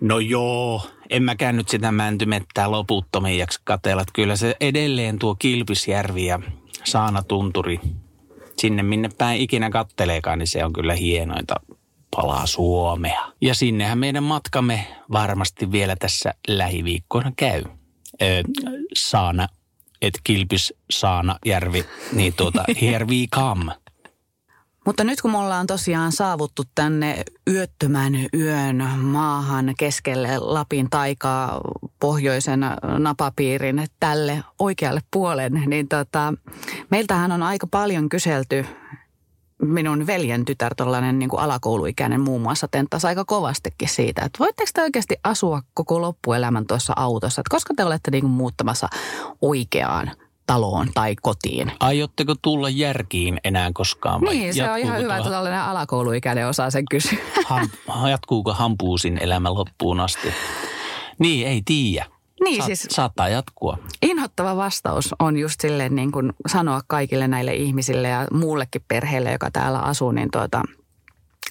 No 0.00 0.18
joo, 0.18 0.82
en 1.10 1.22
mäkään 1.22 1.56
nyt 1.56 1.68
sitä 1.68 1.92
mäntymettää 1.92 2.70
loputtomiin 2.70 3.38
jaksa 3.38 3.60
katella. 3.64 4.04
Kyllä 4.12 4.36
se 4.36 4.56
edelleen 4.60 5.18
tuo 5.18 5.34
Kilpisjärvi 5.34 6.26
ja 6.26 6.40
Saanatunturi, 6.84 7.80
sinne 8.58 8.82
minne 8.82 9.10
päin 9.18 9.40
ikinä 9.40 9.70
katteleekaan, 9.70 10.38
niin 10.38 10.46
se 10.46 10.64
on 10.64 10.72
kyllä 10.72 10.94
hienointa 10.94 11.54
palaa 12.16 12.46
Suomea. 12.46 13.32
Ja 13.40 13.54
sinnehän 13.54 13.98
meidän 13.98 14.22
matkamme 14.22 14.86
varmasti 15.12 15.72
vielä 15.72 15.96
tässä 15.96 16.34
lähiviikkoina 16.48 17.32
käy. 17.36 17.62
Öö, 18.22 18.42
Saana, 18.94 19.48
et 20.02 20.14
Kilpis, 20.24 20.74
Saana, 20.90 21.38
Järvi, 21.46 21.84
niin 22.12 22.34
tuota, 22.36 22.64
here 22.80 23.06
we 23.06 23.26
come. 23.34 23.72
Mutta 24.86 25.04
nyt 25.04 25.20
kun 25.20 25.30
me 25.30 25.38
ollaan 25.38 25.66
tosiaan 25.66 26.12
saavuttu 26.12 26.62
tänne 26.74 27.24
yöttömän 27.50 28.12
yön 28.34 28.84
maahan 29.00 29.74
keskelle 29.78 30.38
Lapin 30.38 30.90
taikaa 30.90 31.60
pohjoisen 32.00 32.60
napapiirin 32.98 33.86
tälle 34.00 34.44
oikealle 34.58 35.00
puolen, 35.10 35.52
niin 35.66 35.88
tota, 35.88 36.34
meiltähän 36.90 37.32
on 37.32 37.42
aika 37.42 37.66
paljon 37.66 38.08
kyselty 38.08 38.66
minun 39.62 40.06
veljen 40.06 40.44
tytär, 40.44 40.74
tuollainen 40.74 41.18
niin 41.18 41.30
alakouluikäinen 41.36 42.20
muun 42.20 42.42
muassa, 42.42 42.68
tenttasi 42.68 43.06
aika 43.06 43.24
kovastikin 43.24 43.88
siitä, 43.88 44.22
että 44.22 44.38
voitteko 44.38 44.70
te 44.74 44.82
oikeasti 44.82 45.16
asua 45.24 45.62
koko 45.74 46.00
loppuelämän 46.00 46.66
tuossa 46.66 46.92
autossa, 46.96 47.40
että 47.40 47.50
koska 47.50 47.74
te 47.76 47.84
olette 47.84 48.10
niin 48.10 48.22
kuin 48.22 48.32
muuttamassa 48.32 48.88
oikeaan 49.40 50.10
taloon 50.46 50.88
tai 50.94 51.16
kotiin. 51.22 51.72
Aiotteko 51.80 52.34
tulla 52.42 52.68
järkiin 52.68 53.40
enää 53.44 53.70
koskaan 53.74 54.20
vai 54.20 54.34
Niin, 54.34 54.54
se 54.54 54.70
on 54.70 54.78
ihan 54.78 54.98
hyvä, 55.00 55.16
että 55.16 55.30
tällainen 55.30 55.60
alakouluikäinen 55.60 56.48
osaa 56.48 56.70
sen 56.70 56.84
kysyä. 56.90 57.18
Ham, 57.46 57.68
jatkuuko 58.10 58.52
hampuusin 58.52 59.18
elämä 59.22 59.54
loppuun 59.54 60.00
asti? 60.00 60.28
Niin, 61.18 61.46
ei 61.48 61.62
tiedä. 61.64 62.06
Niin, 62.44 62.56
Saat, 62.56 62.66
siis 62.66 62.86
Saattaa 62.90 63.28
jatkua. 63.28 63.78
inhottava 64.02 64.56
vastaus 64.56 65.14
on 65.18 65.36
just 65.36 65.60
silleen 65.60 65.94
niin 65.94 66.12
kuin 66.12 66.32
sanoa 66.46 66.80
kaikille 66.86 67.28
näille 67.28 67.54
ihmisille 67.54 68.08
ja 68.08 68.26
muullekin 68.32 68.84
perheelle, 68.88 69.32
joka 69.32 69.50
täällä 69.50 69.78
asuu, 69.78 70.12
niin 70.12 70.30
tuota, 70.30 70.62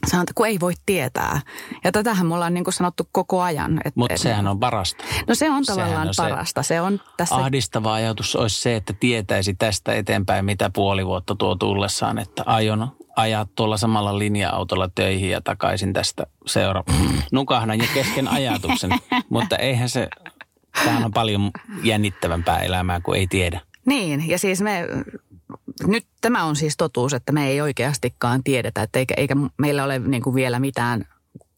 sanotaan, 0.07 0.33
kun 0.35 0.47
ei 0.47 0.59
voi 0.59 0.73
tietää. 0.85 1.41
Ja 1.83 1.91
tätähän 1.91 2.27
me 2.27 2.33
ollaan 2.33 2.53
niin 2.53 2.63
kuin 2.63 2.73
sanottu 2.73 3.09
koko 3.11 3.41
ajan. 3.41 3.81
Mutta 3.95 4.17
sehän 4.17 4.47
on 4.47 4.59
parasta. 4.59 5.03
No 5.27 5.35
se 5.35 5.49
on 5.49 5.65
sehän 5.65 5.79
tavallaan 5.79 6.07
on 6.07 6.13
se 6.13 6.21
parasta. 6.21 6.63
Se 6.63 6.81
on 6.81 7.01
tässä... 7.17 7.35
Ahdistava 7.35 7.93
ajatus 7.93 8.35
olisi 8.35 8.61
se, 8.61 8.75
että 8.75 8.93
tietäisi 8.99 9.53
tästä 9.53 9.93
eteenpäin, 9.93 10.45
mitä 10.45 10.69
puoli 10.73 11.05
vuotta 11.05 11.35
tuo 11.35 11.55
tullessaan, 11.55 12.19
että 12.19 12.43
aion 12.45 12.87
ajaa 13.15 13.45
tuolla 13.55 13.77
samalla 13.77 14.19
linja-autolla 14.19 14.89
töihin 14.95 15.29
ja 15.29 15.41
takaisin 15.41 15.93
tästä 15.93 16.27
seura. 16.45 16.83
Nukahdan 17.31 17.79
jo 17.79 17.85
kesken 17.93 18.27
ajatuksen, 18.27 18.91
mutta 19.29 19.55
eihän 19.55 19.89
se, 19.89 20.09
tämähän 20.83 21.05
on 21.05 21.13
paljon 21.13 21.51
jännittävämpää 21.83 22.59
elämää 22.59 23.01
kuin 23.01 23.19
ei 23.19 23.27
tiedä. 23.27 23.61
Niin, 23.85 24.29
ja 24.29 24.39
siis 24.39 24.61
me, 24.61 24.87
nyt 25.87 26.05
tämä 26.21 26.43
on 26.43 26.55
siis 26.55 26.77
totuus, 26.77 27.13
että 27.13 27.31
me 27.31 27.47
ei 27.47 27.61
oikeastikaan 27.61 28.43
tiedetä, 28.43 28.81
että 28.81 28.99
eikä, 28.99 29.13
eikä 29.17 29.35
meillä 29.57 29.83
ole 29.83 29.99
niin 29.99 30.23
kuin 30.23 30.35
vielä 30.35 30.59
mitään 30.59 31.05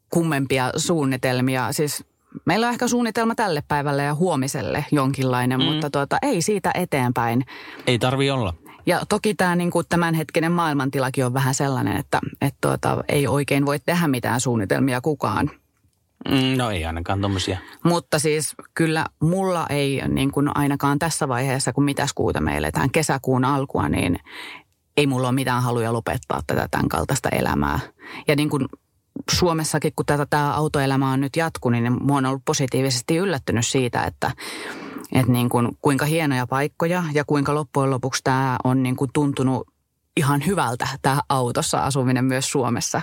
kummempia 0.09 0.71
suunnitelmia. 0.75 1.73
Siis 1.73 2.03
meillä 2.45 2.67
on 2.67 2.73
ehkä 2.73 2.87
suunnitelma 2.87 3.35
tälle 3.35 3.63
päivälle 3.67 4.03
ja 4.03 4.15
huomiselle 4.15 4.85
jonkinlainen, 4.91 5.59
mm. 5.59 5.65
mutta 5.65 5.89
tuota, 5.89 6.17
ei 6.21 6.41
siitä 6.41 6.71
eteenpäin. 6.73 7.45
Ei 7.87 7.99
tarvi 7.99 8.31
olla. 8.31 8.53
Ja 8.85 9.01
toki 9.09 9.33
tämä 9.35 9.55
niin 9.55 9.71
kuin 9.71 9.85
tämänhetkinen 9.89 10.51
maailmantilakin 10.51 11.25
on 11.25 11.33
vähän 11.33 11.55
sellainen, 11.55 11.97
että, 11.97 12.19
että 12.41 12.57
tuota, 12.61 13.03
ei 13.07 13.27
oikein 13.27 13.65
voi 13.65 13.79
tehdä 13.79 14.07
mitään 14.07 14.41
suunnitelmia 14.41 15.01
kukaan. 15.01 15.51
Mm, 16.29 16.57
No 16.57 16.71
ei 16.71 16.85
ainakaan 16.85 17.19
tuommoisia. 17.19 17.57
Mutta 17.83 18.19
siis 18.19 18.55
kyllä 18.73 19.05
mulla 19.21 19.65
ei 19.69 20.01
niin 20.07 20.31
kuin 20.31 20.57
ainakaan 20.57 20.99
tässä 20.99 21.27
vaiheessa, 21.27 21.73
kun 21.73 21.83
mitäs 21.83 22.13
kuuta 22.13 22.41
me 22.41 22.57
eletään 22.57 22.91
kesäkuun 22.91 23.45
alkua, 23.45 23.89
niin 23.89 24.19
ei 24.97 25.07
mulla 25.07 25.27
ole 25.27 25.35
mitään 25.35 25.63
haluja 25.63 25.93
lopettaa 25.93 26.41
tätä 26.47 26.67
tämän 26.71 26.89
kaltaista 26.89 27.29
elämää. 27.29 27.79
Ja 28.27 28.35
niin 28.35 28.49
kuin 28.49 28.65
Suomessakin, 29.31 29.93
kun 29.95 30.05
tätä 30.05 30.25
tämä 30.29 30.53
autoelämä 30.53 31.11
on 31.11 31.21
nyt 31.21 31.35
jatkunut, 31.35 31.81
niin 31.81 32.05
mä 32.05 32.13
oon 32.13 32.25
ollut 32.25 32.45
positiivisesti 32.45 33.17
yllättynyt 33.17 33.67
siitä, 33.67 34.03
että, 34.03 34.31
että 35.11 35.31
niin 35.31 35.49
kuin, 35.49 35.77
kuinka 35.81 36.05
hienoja 36.05 36.47
paikkoja 36.47 37.03
ja 37.13 37.25
kuinka 37.25 37.55
loppujen 37.55 37.89
lopuksi 37.89 38.23
tämä 38.23 38.57
on 38.63 38.83
niin 38.83 38.95
kuin 38.95 39.09
tuntunut 39.13 39.67
ihan 40.17 40.45
hyvältä 40.45 40.87
tämä 41.01 41.21
autossa 41.29 41.79
asuminen 41.79 42.25
myös 42.25 42.51
Suomessa. 42.51 43.01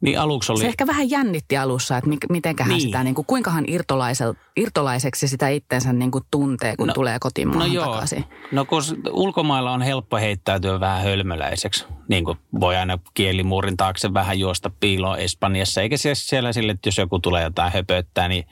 Niin 0.00 0.20
aluksi 0.20 0.52
oli... 0.52 0.60
Se 0.60 0.66
ehkä 0.66 0.86
vähän 0.86 1.10
jännitti 1.10 1.56
alussa, 1.56 1.96
että 1.96 2.10
mitenköhän 2.30 2.70
Niin. 2.72 2.80
sitä, 2.80 3.04
niin 3.04 3.14
kuin, 3.14 3.26
kuinkahan 3.26 3.64
irtolaisel- 3.64 4.36
irtolaiseksi 4.56 5.28
sitä 5.28 5.48
itsensä 5.48 5.92
niin 5.92 6.10
kuin 6.10 6.24
tuntee, 6.30 6.76
kun 6.76 6.86
No- 6.88 6.94
tulee 6.94 7.18
kotimaahan 7.20 7.68
No 7.68 7.74
joo, 7.74 7.84
takaisin. 7.86 8.24
no 8.52 8.64
kun 8.64 8.82
ulkomailla 9.10 9.72
on 9.72 9.82
helppo 9.82 10.16
heittäytyä 10.16 10.80
vähän 10.80 11.02
hölmöläiseksi. 11.02 11.84
Niin 12.08 12.24
kuin 12.24 12.38
voi 12.60 12.76
aina 12.76 12.98
kielimuurin 13.14 13.76
taakse 13.76 14.14
vähän 14.14 14.38
juosta 14.38 14.70
piiloon 14.80 15.18
Espanjassa. 15.18 15.82
Eikä 15.82 15.96
siellä 16.14 16.52
sille, 16.52 16.72
että 16.72 16.88
jos 16.88 16.98
joku 16.98 17.18
tulee 17.18 17.42
jotain 17.44 17.72
höpöttää, 17.72 18.28
niin 18.28 18.44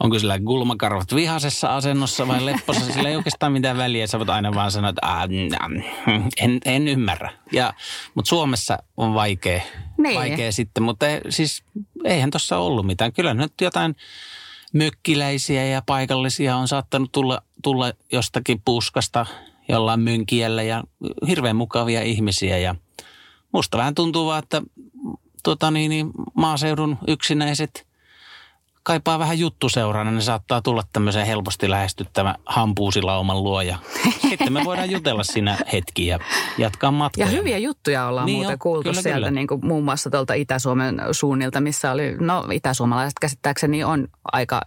onko 0.00 0.18
sillä 0.18 0.38
kulmakarvat 0.38 1.14
vihasessa 1.14 1.76
asennossa 1.76 2.28
vai 2.28 2.46
leppossa. 2.46 2.92
Sillä 2.92 3.08
ei 3.08 3.16
oikeastaan 3.16 3.52
mitään 3.52 3.76
väliä. 3.76 4.06
Sä 4.06 4.18
voit 4.18 4.30
aina 4.30 4.54
vaan 4.54 4.70
sanoa, 4.70 4.90
että 4.90 5.06
"Ah, 5.06 5.28
mm, 5.28 6.28
en, 6.40 6.58
en 6.64 6.88
ymmärrä. 6.88 7.32
Ja, 7.52 7.74
mutta 8.14 8.28
Suomessa 8.28 8.78
on 8.96 9.14
vaikea, 9.14 9.60
Niin. 9.98 10.14
vaikea 10.16 10.52
sitten. 10.52 10.82
Mutta 10.82 11.08
ei- 11.08 11.20
siis 11.28 11.62
eihän 12.04 12.30
tuossa 12.30 12.58
ollut 12.58 12.86
mitään. 12.86 13.12
Kyllä 13.12 13.34
nyt 13.34 13.52
jotain 13.60 13.96
mökkiläisiä 14.72 15.64
ja 15.64 15.82
paikallisia 15.86 16.56
on 16.56 16.68
saattanut 16.68 17.12
tulla, 17.12 17.42
tulla 17.62 17.92
jostakin 18.12 18.62
puskasta 18.64 19.26
jollain 19.68 20.00
mönkiellä 20.00 20.62
ja 20.62 20.84
hirveän 21.28 21.56
mukavia 21.56 22.02
ihmisiä. 22.02 22.58
Ja 22.58 22.74
musta 23.52 23.78
vähän 23.78 23.94
tuntuu 23.94 24.26
vaan, 24.26 24.42
että 24.42 24.62
tota 25.42 25.70
niin, 25.70 25.88
niin, 25.88 26.10
maaseudun 26.34 26.98
yksinäiset 27.08 27.86
kaipaa 28.84 29.18
vähän 29.18 29.38
juttuseurana, 29.38 30.10
niin 30.10 30.22
saattaa 30.22 30.62
tulla 30.62 30.82
tämmöisen 30.92 31.26
helposti 31.26 31.70
lähestyttävä 31.70 32.34
hampuusilauman 32.46 33.42
luo 33.42 33.62
ja 33.62 33.78
sitten 34.28 34.52
me 34.52 34.64
voidaan 34.64 34.90
jutella 34.90 35.24
siinä 35.24 35.58
hetki 35.72 36.06
ja 36.06 36.18
jatkaa 36.58 36.90
matkaa. 36.90 37.26
Ja 37.26 37.30
hyviä 37.30 37.58
juttuja 37.58 38.06
ollaan 38.06 38.26
niin 38.26 38.36
muuten 38.36 38.52
on, 38.52 38.58
kuultu 38.58 38.82
kyllä, 38.82 39.02
sieltä 39.02 39.18
kyllä. 39.18 39.30
Niin 39.30 39.46
kuin 39.46 39.66
muun 39.66 39.84
muassa 39.84 40.10
tuolta 40.10 40.34
Itä-Suomen 40.34 41.00
suunnilta, 41.12 41.60
missä 41.60 41.92
oli, 41.92 42.16
no 42.20 42.44
itäsuomalaiset 42.52 43.18
käsittääkseni 43.20 43.84
on 43.84 44.08
aika 44.32 44.60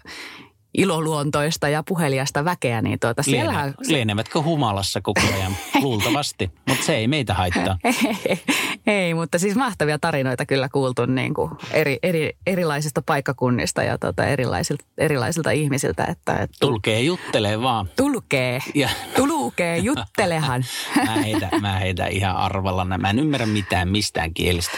iloluontoista 0.77 1.69
ja 1.69 1.83
puheliasta 1.83 2.45
väkeä, 2.45 2.81
niin 2.81 2.99
tuota, 2.99 3.23
siellähän... 3.23 3.73
Liene, 3.79 3.93
lienevätkö 3.93 4.41
humalassa 4.41 5.01
koko 5.01 5.21
ajan? 5.35 5.55
Luultavasti, 5.81 6.51
mutta 6.67 6.85
se 6.85 6.95
ei 6.95 7.07
meitä 7.07 7.33
haittaa. 7.33 7.77
ei, 8.25 8.39
ei, 8.87 9.13
mutta 9.13 9.39
siis 9.39 9.55
mahtavia 9.55 9.99
tarinoita 9.99 10.45
kyllä 10.45 10.69
kuultu 10.69 11.05
niin 11.05 11.33
kuin 11.33 11.51
eri, 11.71 11.99
eri, 12.03 12.33
erilaisista 12.47 13.01
paikkakunnista 13.05 13.83
ja 13.83 13.97
tota, 13.97 14.25
erilaisilta, 14.25 14.85
erilaisilta 14.97 15.51
ihmisiltä, 15.51 16.05
että, 16.05 16.33
että 16.33 16.57
Tulkee 16.59 17.01
juttelee 17.01 17.61
vaan. 17.61 17.89
tulkee, 17.95 18.59
Ja 18.75 18.89
tulukee, 19.15 19.77
juttelehan. 19.77 20.65
mä 21.05 21.11
heitä, 21.13 21.49
mä 21.61 21.79
heitä 21.79 22.05
ihan 22.05 22.35
arvalla. 22.35 22.85
Mä 22.85 23.09
en 23.09 23.19
ymmärrä 23.19 23.45
mitään 23.45 23.89
mistään 23.89 24.33
kielistä. 24.33 24.77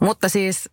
Mutta 0.00 0.28
siis 0.28 0.70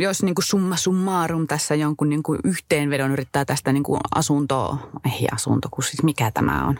jos 0.00 0.22
niin 0.22 0.34
kuin 0.34 0.44
summa 0.44 0.76
summarum 0.76 1.46
tässä 1.46 1.74
jonkun 1.74 2.08
niin 2.08 2.22
kuin 2.22 2.40
yhteenvedon 2.44 3.10
yrittää 3.10 3.44
tästä 3.44 3.72
niin 3.72 3.82
kuin 3.82 4.00
asunto, 4.14 4.78
ei 5.04 5.26
asunto, 5.32 5.68
kun 5.70 5.84
siis 5.84 6.02
mikä 6.02 6.30
tämä 6.30 6.66
on? 6.66 6.78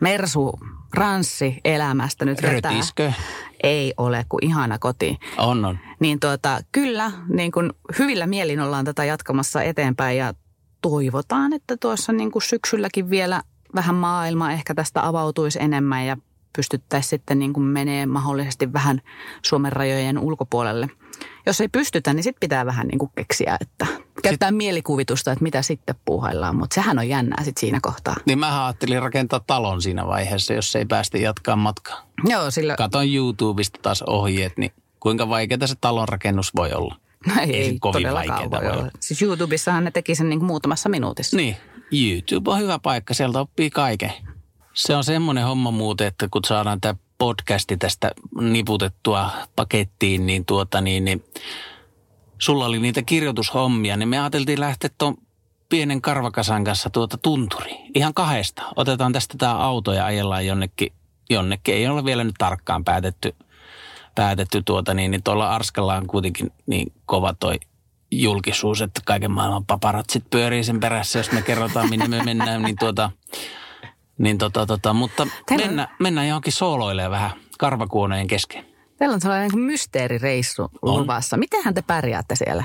Mersu, 0.00 0.58
ranssi 0.94 1.60
elämästä 1.64 2.24
nyt 2.24 2.42
vetää. 2.42 2.70
Rötiskö? 2.70 3.12
Ei 3.62 3.94
ole, 3.96 4.26
kuin 4.28 4.44
ihana 4.44 4.78
koti. 4.78 5.18
On, 5.38 5.64
on. 5.64 5.78
Niin 6.00 6.20
tuota, 6.20 6.60
kyllä, 6.72 7.12
niin 7.28 7.52
kuin 7.52 7.72
hyvillä 7.98 8.26
mielin 8.26 8.60
ollaan 8.60 8.84
tätä 8.84 9.04
jatkamassa 9.04 9.62
eteenpäin 9.62 10.18
ja 10.18 10.34
toivotaan, 10.80 11.52
että 11.52 11.76
tuossa 11.76 12.12
niin 12.12 12.30
kuin 12.30 12.42
syksylläkin 12.42 13.10
vielä 13.10 13.42
vähän 13.74 13.94
maailma 13.94 14.52
ehkä 14.52 14.74
tästä 14.74 15.06
avautuisi 15.06 15.58
enemmän 15.62 16.06
ja 16.06 16.16
pystyttäisiin 16.56 17.10
sitten 17.10 17.38
niin 17.38 17.52
kuin 17.52 17.64
menee 17.64 18.06
mahdollisesti 18.06 18.72
vähän 18.72 19.02
Suomen 19.42 19.72
rajojen 19.72 20.18
ulkopuolelle. 20.18 20.88
Jos 21.46 21.60
ei 21.60 21.68
pystytä, 21.68 22.14
niin 22.14 22.24
sitten 22.24 22.40
pitää 22.40 22.66
vähän 22.66 22.86
niin 22.86 22.98
kuin 22.98 23.10
keksiä, 23.16 23.56
että 23.60 23.86
Käyttää 24.22 24.50
mielikuvitusta, 24.50 25.32
että 25.32 25.42
mitä 25.42 25.62
sitten 25.62 25.94
puuhaillaan, 26.04 26.56
mutta 26.56 26.74
sehän 26.74 26.98
on 26.98 27.08
jännää 27.08 27.44
sitten 27.44 27.60
siinä 27.60 27.78
kohtaa. 27.82 28.16
Niin 28.26 28.38
mä 28.38 28.66
ajattelin 28.66 29.02
rakentaa 29.02 29.40
talon 29.46 29.82
siinä 29.82 30.06
vaiheessa, 30.06 30.54
jos 30.54 30.76
ei 30.76 30.84
päästä 30.84 31.18
jatkaa 31.18 31.56
matkaa. 31.56 32.06
Joo, 32.24 32.50
sillä... 32.50 32.76
Katon 32.76 33.14
YouTubesta 33.14 33.78
taas 33.82 34.02
ohjeet, 34.02 34.52
niin 34.58 34.72
kuinka 35.00 35.28
vaikeaa 35.28 35.66
se 35.66 35.74
talon 35.80 36.08
rakennus 36.08 36.54
voi 36.56 36.72
olla. 36.72 36.96
No 37.26 37.34
ei, 37.40 37.54
Ei 37.54 37.78
kovin 37.80 38.02
voi 38.02 38.28
voi 38.50 38.58
olla. 38.58 38.72
olla. 38.72 38.90
Siis 39.00 39.22
YouTubessahan 39.22 39.84
ne 39.84 39.90
teki 39.90 40.14
sen 40.14 40.28
niin 40.28 40.38
kuin 40.38 40.46
muutamassa 40.46 40.88
minuutissa. 40.88 41.36
Niin, 41.36 41.56
YouTube 41.92 42.50
on 42.50 42.58
hyvä 42.58 42.78
paikka, 42.78 43.14
sieltä 43.14 43.40
oppii 43.40 43.70
kaiken. 43.70 44.12
Se 44.74 44.96
on 44.96 45.04
semmoinen 45.04 45.44
homma 45.44 45.70
muuten, 45.70 46.06
että 46.06 46.28
kun 46.30 46.44
saadaan 46.44 46.80
tämä 46.80 46.94
podcasti 47.24 47.76
tästä 47.76 48.10
niputettua 48.40 49.30
pakettiin, 49.56 50.26
niin 50.26 50.44
tuota 50.44 50.80
niin, 50.80 51.04
niin 51.04 51.24
sulla 52.38 52.66
oli 52.66 52.78
niitä 52.78 53.02
kirjoitushommia, 53.02 53.96
niin 53.96 54.08
me 54.08 54.18
ajateltiin 54.18 54.60
lähteä 54.60 54.90
tuon 54.98 55.16
pienen 55.68 56.02
karvakasan 56.02 56.64
kanssa 56.64 56.90
tuota 56.90 57.16
tunturi. 57.16 57.76
Ihan 57.94 58.14
kahdesta. 58.14 58.62
Otetaan 58.76 59.12
tästä 59.12 59.34
tämä 59.38 59.58
auto 59.58 59.92
ja 59.92 60.04
ajellaan 60.04 60.46
jonnekin, 60.46 60.92
jonnekin. 61.30 61.74
Ei 61.74 61.88
ole 61.88 62.04
vielä 62.04 62.24
nyt 62.24 62.34
tarkkaan 62.38 62.84
päätetty, 62.84 63.34
päätetty 64.14 64.62
tuota 64.62 64.94
niin, 64.94 65.10
niin 65.10 65.22
tuolla 65.22 65.50
Arskalla 65.50 65.96
on 65.96 66.06
kuitenkin 66.06 66.52
niin 66.66 66.92
kova 67.06 67.34
toi 67.40 67.60
julkisuus, 68.10 68.82
että 68.82 69.00
kaiken 69.04 69.30
maailman 69.30 69.66
paparatsit 69.66 70.30
pyörii 70.30 70.64
sen 70.64 70.80
perässä, 70.80 71.18
jos 71.18 71.32
me 71.32 71.42
kerrotaan, 71.42 71.90
minne 71.90 72.08
me 72.08 72.22
mennään, 72.24 72.62
niin 72.62 72.76
tuota, 72.78 73.10
niin 74.18 74.38
tota, 74.38 74.66
tota, 74.66 74.92
mutta 74.92 75.26
Teillä 75.46 75.64
on- 75.64 75.68
mennä, 75.70 75.88
mennään 75.98 76.28
johonkin 76.28 76.52
sooloilemaan 76.52 77.10
vähän 77.12 77.30
karvakuoneen 77.58 78.26
kesken. 78.26 78.64
Teillä 78.98 79.14
on 79.14 79.20
sellainen 79.20 79.50
niin 79.54 79.64
mysteerireissu 79.64 80.62
On. 80.82 81.00
luvassa. 81.00 81.36
Mitenhän 81.36 81.74
te 81.74 81.82
pärjäätte 81.82 82.36
siellä? 82.36 82.64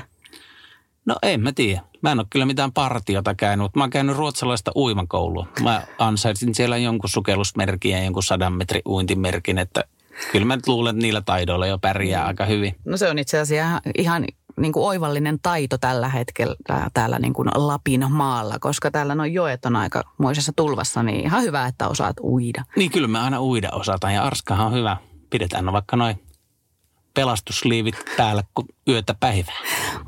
No 1.06 1.16
en 1.22 1.40
mä 1.40 1.52
tiedä. 1.52 1.80
Mä 2.02 2.12
en 2.12 2.18
ole 2.18 2.26
kyllä 2.30 2.46
mitään 2.46 2.72
partiota 2.72 3.34
käynyt, 3.34 3.64
mutta 3.64 3.78
mä 3.78 3.82
oon 3.84 3.90
käynyt 3.90 4.16
ruotsalaista 4.16 4.70
uimakoulua. 4.76 5.46
Mä 5.62 5.82
ansaitsin 5.98 6.54
siellä 6.54 6.76
jonkun 6.76 7.10
sukellusmerkin 7.10 7.92
ja 7.92 8.04
jonkun 8.04 8.22
sadan 8.22 8.52
metrin 8.52 8.82
uintimerkin, 8.88 9.58
että 9.58 9.84
kyllä 10.32 10.46
mä 10.46 10.56
nyt 10.56 10.68
luulen, 10.68 10.96
että 10.96 11.02
niillä 11.02 11.20
taidoilla 11.20 11.66
jo 11.66 11.78
pärjää 11.78 12.26
aika 12.26 12.44
hyvin. 12.44 12.76
No 12.84 12.96
se 12.96 13.10
on 13.10 13.18
itse 13.18 13.38
asiassa 13.38 13.80
ihan 13.98 14.24
niin 14.60 14.72
kuin 14.72 14.86
oivallinen 14.86 15.38
taito 15.42 15.78
tällä 15.78 16.08
hetkellä 16.08 16.56
täällä 16.94 17.18
niin 17.18 17.32
kuin 17.32 17.48
Lapin 17.54 18.12
maalla, 18.12 18.58
koska 18.60 18.90
täällä 18.90 19.14
nuo 19.14 19.24
joet 19.24 19.64
on 19.64 19.76
aika 19.76 20.02
moisessa 20.18 20.52
tulvassa, 20.56 21.02
niin 21.02 21.20
ihan 21.20 21.42
hyvä, 21.42 21.66
että 21.66 21.88
osaat 21.88 22.16
uida. 22.22 22.64
Niin 22.76 22.90
kyllä 22.90 23.08
me 23.08 23.18
aina 23.18 23.42
uida 23.42 23.68
osataan 23.72 24.14
ja 24.14 24.22
Arskahan 24.22 24.66
on 24.66 24.74
hyvä. 24.74 24.96
Pidetään 25.30 25.64
no 25.64 25.72
vaikka 25.72 25.96
noin 25.96 26.30
pelastusliivit 27.14 27.94
päällä 28.16 28.42
kun 28.54 28.64
yötä 28.88 29.14
päivää. 29.20 29.58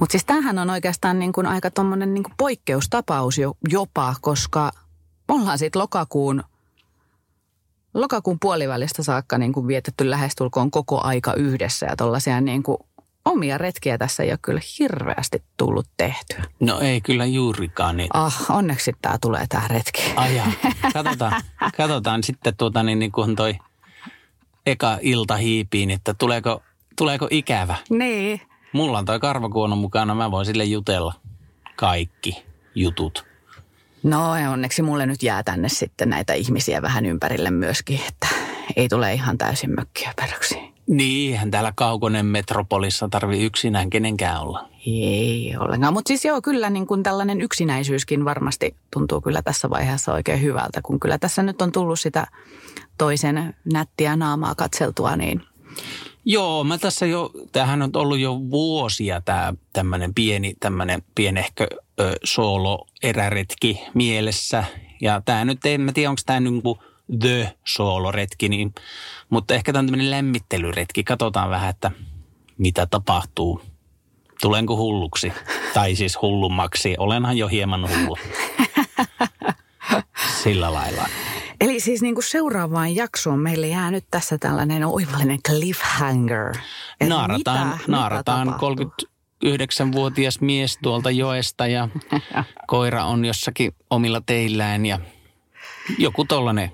Mutta 0.01 0.13
siis 0.13 0.25
tämähän 0.25 0.59
on 0.59 0.71
oikeastaan 0.71 1.19
niin 1.19 1.33
kuin 1.33 1.47
aika 1.47 1.71
tuommoinen 1.71 2.15
niin 2.15 2.25
kuin 2.25 2.35
poikkeustapaus 2.37 3.39
jo, 3.39 3.55
jopa, 3.69 4.15
koska 4.21 4.71
ollaan 5.29 5.59
sitten 5.59 5.83
lokakuun, 5.83 6.43
lokakuun 7.95 8.39
puolivälistä 8.41 9.03
saakka 9.03 9.39
niin 9.39 9.53
kuin 9.53 9.67
vietetty 9.67 10.11
lähestulkoon 10.11 10.71
koko 10.71 11.01
aika 11.05 11.35
yhdessä 11.35 11.87
ja 11.87 11.97
tuollaisia 11.97 12.41
niin 12.41 12.63
kuin 12.63 12.79
omia 13.25 13.59
retkiä 13.59 13.99
tässä 13.99 14.23
ei 14.23 14.31
ole 14.31 14.39
kyllä 14.43 14.61
hirveästi 14.79 15.43
tullut 15.57 15.87
tehtyä. 15.97 16.45
No 16.61 16.81
ei 16.81 17.01
kyllä 17.01 17.25
juurikaan 17.25 17.97
niin. 17.97 18.09
Ah, 18.15 18.45
onneksi 18.49 18.93
tämä 19.03 19.19
tulee 19.21 19.47
tämä 19.49 19.69
retki. 19.69 20.13
Aja, 20.17 20.45
katsotaan, 20.93 21.43
katsotaan 21.77 22.23
sitten 22.23 22.57
tuota 22.57 22.83
niin, 22.83 22.99
niin 22.99 23.13
kun 23.13 23.37
toi 23.37 23.55
eka 24.67 24.99
ilta 25.01 25.37
hiipiin, 25.37 25.91
että 25.91 26.15
tuleeko, 26.15 26.63
tuleeko 26.97 27.29
ikävä. 27.31 27.77
Niin. 27.91 28.41
Mulla 28.73 28.99
on 28.99 29.05
toi 29.05 29.21
karvakuono 29.21 29.77
mukana, 29.77 30.15
mä 30.15 30.31
voin 30.31 30.47
sille 30.47 30.65
jutella 30.65 31.15
kaikki 31.77 32.45
jutut. 32.75 33.25
No 34.03 34.37
ja 34.37 34.51
onneksi 34.51 34.83
mulle 34.83 35.07
nyt 35.07 35.23
jää 35.23 35.43
tänne 35.43 35.69
sitten 35.69 36.11
näitä 36.11 36.33
ihmisiä 36.33 36.83
vähän 36.83 37.07
ympärille 37.07 37.51
myöskin, 37.51 38.01
että 38.09 38.29
ei 38.77 38.89
tule 38.89 39.13
ihan 39.13 39.39
täysin 39.39 39.71
mökkiä 39.71 40.13
peräksi. 40.17 40.72
Niin, 40.87 41.51
täällä 41.51 41.73
kaukonen 41.77 42.27
metropolissa 42.27 43.09
tarvi 43.09 43.45
yksinään 43.45 43.91
kenenkään 43.91 44.41
olla. 44.41 44.69
Ei 44.87 45.55
ollenkaan, 45.61 45.93
mutta 45.93 46.09
siis 46.09 46.25
joo, 46.25 46.43
kyllä 46.43 46.71
niin 46.71 46.87
kuin 46.87 47.03
tällainen 47.03 47.41
yksinäisyyskin 47.41 48.25
varmasti 48.25 48.77
tuntuu 48.93 49.21
kyllä 49.21 49.43
tässä 49.43 49.71
vaiheessa 49.71 50.13
oikein 50.13 50.43
hyvältä, 50.43 50.81
kun 50.83 51.01
kyllä 51.01 51.19
tässä 51.19 51.43
nyt 51.43 51.63
on 51.63 51.73
tullut 51.73 52.01
sitä 52.01 52.27
toisen 52.99 53.55
nättiä 53.73 54.17
naamaa 54.17 54.55
katseltua, 54.55 55.17
niin 55.17 55.43
Joo, 56.25 56.65
mä 56.65 56.79
tässä 56.79 57.07
jo, 57.07 57.31
tämähän 57.53 57.83
on 57.83 57.91
ollut 57.95 58.19
jo 58.19 58.41
vuosia 58.51 59.21
tämä 59.21 59.55
tämmöinen 59.73 60.15
pieni, 60.15 60.55
tämmöinen 60.61 61.03
pienehkö 61.15 61.67
ö, 62.01 62.17
solo-eräretki 62.25 63.81
mielessä. 63.95 64.65
Ja 65.01 65.23
tämä 65.25 65.45
nyt, 65.45 65.67
en 65.67 65.81
mä 65.81 65.93
tiedä, 65.93 66.11
onko 66.11 66.23
tämä 66.27 66.41
niinku 66.41 66.79
the 67.21 67.55
solo-retki, 67.65 68.49
niin, 68.49 68.75
mutta 69.31 69.55
ehkä 69.55 69.73
tämä 69.73 69.81
on 69.81 69.87
tämmöinen 69.87 70.11
lämmittelyretki. 70.11 71.05
Katsotaan 71.05 71.51
vähän, 71.51 71.71
että 71.71 71.91
mitä 72.59 72.87
tapahtuu. 72.87 73.63
Tulenko 74.41 74.77
hulluksi? 74.77 75.33
Tai 75.75 75.95
siis 75.95 76.23
hullummaksi. 76.23 76.95
Olenhan 76.99 77.39
jo 77.39 77.49
hieman 77.49 77.89
hullu. 77.89 78.19
Sillä 80.43 80.73
lailla. 80.73 81.07
Eli 81.61 81.81
siis 81.81 82.03
niin 82.03 82.15
kuin 82.15 82.25
seuraavaan 82.25 82.95
jaksoon 82.95 83.39
meille 83.39 83.69
jää 83.69 83.91
nyt 83.91 84.05
tässä 84.11 84.39
tällainen 84.39 84.85
oivallinen 84.85 85.43
cliffhanger. 85.43 86.57
Et 87.01 87.09
naarataan, 87.09 87.69
mitä- 87.69 87.79
naarataan 87.89 88.47
mitä 88.47 88.59
tapahtuu? 88.59 88.93
39-vuotias 89.45 90.41
mies 90.41 90.79
tuolta 90.83 91.11
joesta 91.11 91.67
ja 91.67 91.89
koira 92.67 93.05
on 93.05 93.25
jossakin 93.25 93.75
omilla 93.91 94.21
teillään 94.27 94.87
ja 94.87 94.99
joku 95.99 96.25
tollanen, 96.25 96.73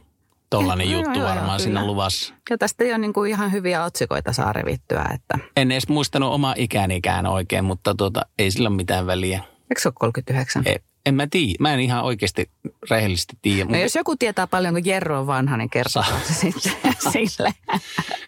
tollanen 0.51 0.91
Joo, 0.91 1.01
juttu 1.01 1.19
joo, 1.19 1.29
joo, 1.29 1.37
varmaan 1.37 1.61
siinä 1.61 1.81
kyllä. 1.81 1.93
luvassa. 1.93 2.35
Ja 2.51 2.59
tästä 2.59 2.85
jo 2.85 2.99
niin 2.99 3.13
kuin 3.13 3.31
ihan 3.31 3.53
hyviä 3.53 3.85
otsikoita 3.85 4.33
saa 4.33 4.53
revittyä, 4.53 5.05
että 5.15 5.39
En 5.57 5.73
edes 5.73 5.89
muistanut 5.89 6.33
omaa 6.33 6.55
ikänikään 6.59 7.27
oikein, 7.27 7.65
mutta 7.65 7.95
tuota, 7.95 8.23
ei 8.39 8.51
sillä 8.51 8.69
ole 8.69 8.77
mitään 8.77 9.07
väliä. 9.07 9.39
eikö 9.71 9.81
se 9.81 9.89
ole 9.89 9.95
39? 9.99 10.63
En, 10.67 10.77
en 11.09 11.15
mä 11.15 11.27
tiedä. 11.31 11.55
Mä 11.61 11.75
en 11.75 11.81
ihan 11.81 12.05
oikeasti 12.05 12.51
rehellisesti 12.91 13.37
tiedä. 13.43 13.65
No 13.65 13.69
Mutta 13.69 13.79
jos 13.79 13.95
joku 13.95 14.17
tietää 14.17 14.47
paljonko 14.47 14.81
Jerro 14.85 15.21
on 15.21 15.27
vanha, 15.27 15.57
niin 15.57 15.71
kertoo 15.71 16.03
se 16.23 16.35
sitten 16.35 16.73
sille. 17.13 17.55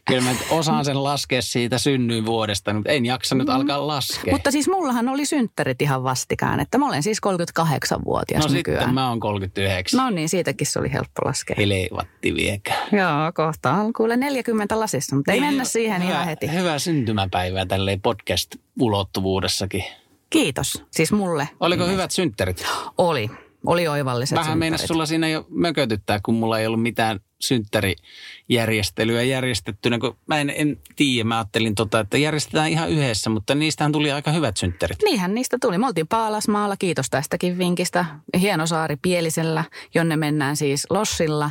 kyllä 0.07 0.21
mä 0.23 0.31
osaan 0.51 0.85
sen 0.85 1.05
laskea 1.05 1.43
siitä 1.43 1.79
synnyin 1.79 2.27
vuodesta, 2.27 2.75
mutta 2.75 2.90
en 2.90 3.07
jaksa 3.07 3.35
nyt 3.35 3.49
alkaa 3.49 3.87
laskea. 3.87 4.33
Mutta 4.35 4.51
siis 4.51 4.69
mullahan 4.69 5.09
oli 5.09 5.27
synttärit 5.27 5.83
ihan 5.83 6.03
vastikään, 6.03 6.61
että 6.61 6.79
mä 6.79 6.87
olen 6.88 7.03
siis 7.03 7.19
38-vuotias 7.61 8.45
no 8.49 8.53
nykyään. 8.53 8.81
sitten 8.81 8.95
mä 8.95 9.09
oon 9.09 9.21
39. 9.21 9.99
No 9.99 10.11
niin, 10.11 10.29
siitäkin 10.29 10.66
se 10.66 10.79
oli 10.79 10.93
helppo 10.93 11.23
laskea. 11.25 11.57
Helevatti 11.59 12.35
viekää. 12.35 12.87
Joo, 12.93 13.33
kohta 13.35 13.73
on 13.73 13.93
kuule 13.93 14.16
40 14.16 14.81
lasissa, 14.81 15.16
mutta 15.16 15.33
ei 15.33 15.40
Niin, 15.40 15.49
mennä 15.51 15.64
siihen 15.64 16.03
hyvä, 16.03 16.12
ihan 16.12 16.25
heti. 16.27 16.53
Hyvää 16.53 16.79
syntymäpäivää 16.79 17.66
tälleen 17.66 18.01
podcast-ulottuvuudessakin. 18.01 19.85
Kiitos. 20.31 20.85
Siis 20.90 21.12
mulle 21.12 21.49
Oliko 21.61 21.87
hyvät 21.87 22.11
synttärit? 22.11 22.66
oli. 22.99 23.31
Oli 23.66 23.88
oivalliset 23.88 24.38
Vähän 24.38 24.59
meinas 24.59 24.83
sulla 24.87 25.07
siinä 25.07 25.29
jo 25.29 25.47
mökötyttää, 25.49 26.21
kun 26.23 26.35
mulla 26.35 26.59
ei 26.59 26.66
ollut 26.66 26.83
mitään 26.83 27.21
synttärijärjestelyä 27.40 29.23
järjestettynä. 29.23 29.99
Kun 29.99 30.16
mä 30.27 30.40
en, 30.40 30.53
en 30.57 30.79
tiedä, 30.97 31.25
mä 31.25 31.37
ajattelin, 31.37 31.75
tota, 31.75 32.01
että 32.01 32.19
järjestetään 32.19 32.69
ihan 32.69 32.90
yhdessä, 32.90 33.31
mutta 33.31 33.55
niistähän 33.55 33.93
tuli 33.93 34.12
aika 34.12 34.33
hyvät 34.33 34.57
synttärit. 34.57 34.99
Niinhän 35.03 35.35
niistä 35.35 35.57
tuli. 35.61 35.79
Me 35.79 35.87
oltiin 35.87 36.09
Paalasmaalla, 36.09 36.77
kiitos 36.77 37.11
tästäkin 37.11 37.59
vinkistä. 37.59 38.05
Hieno 38.40 38.66
saari 38.66 38.97
Pielisellä, 39.03 39.64
jonne 39.95 40.16
mennään 40.16 40.57
siis 40.57 40.87
lossilla. 40.90 41.51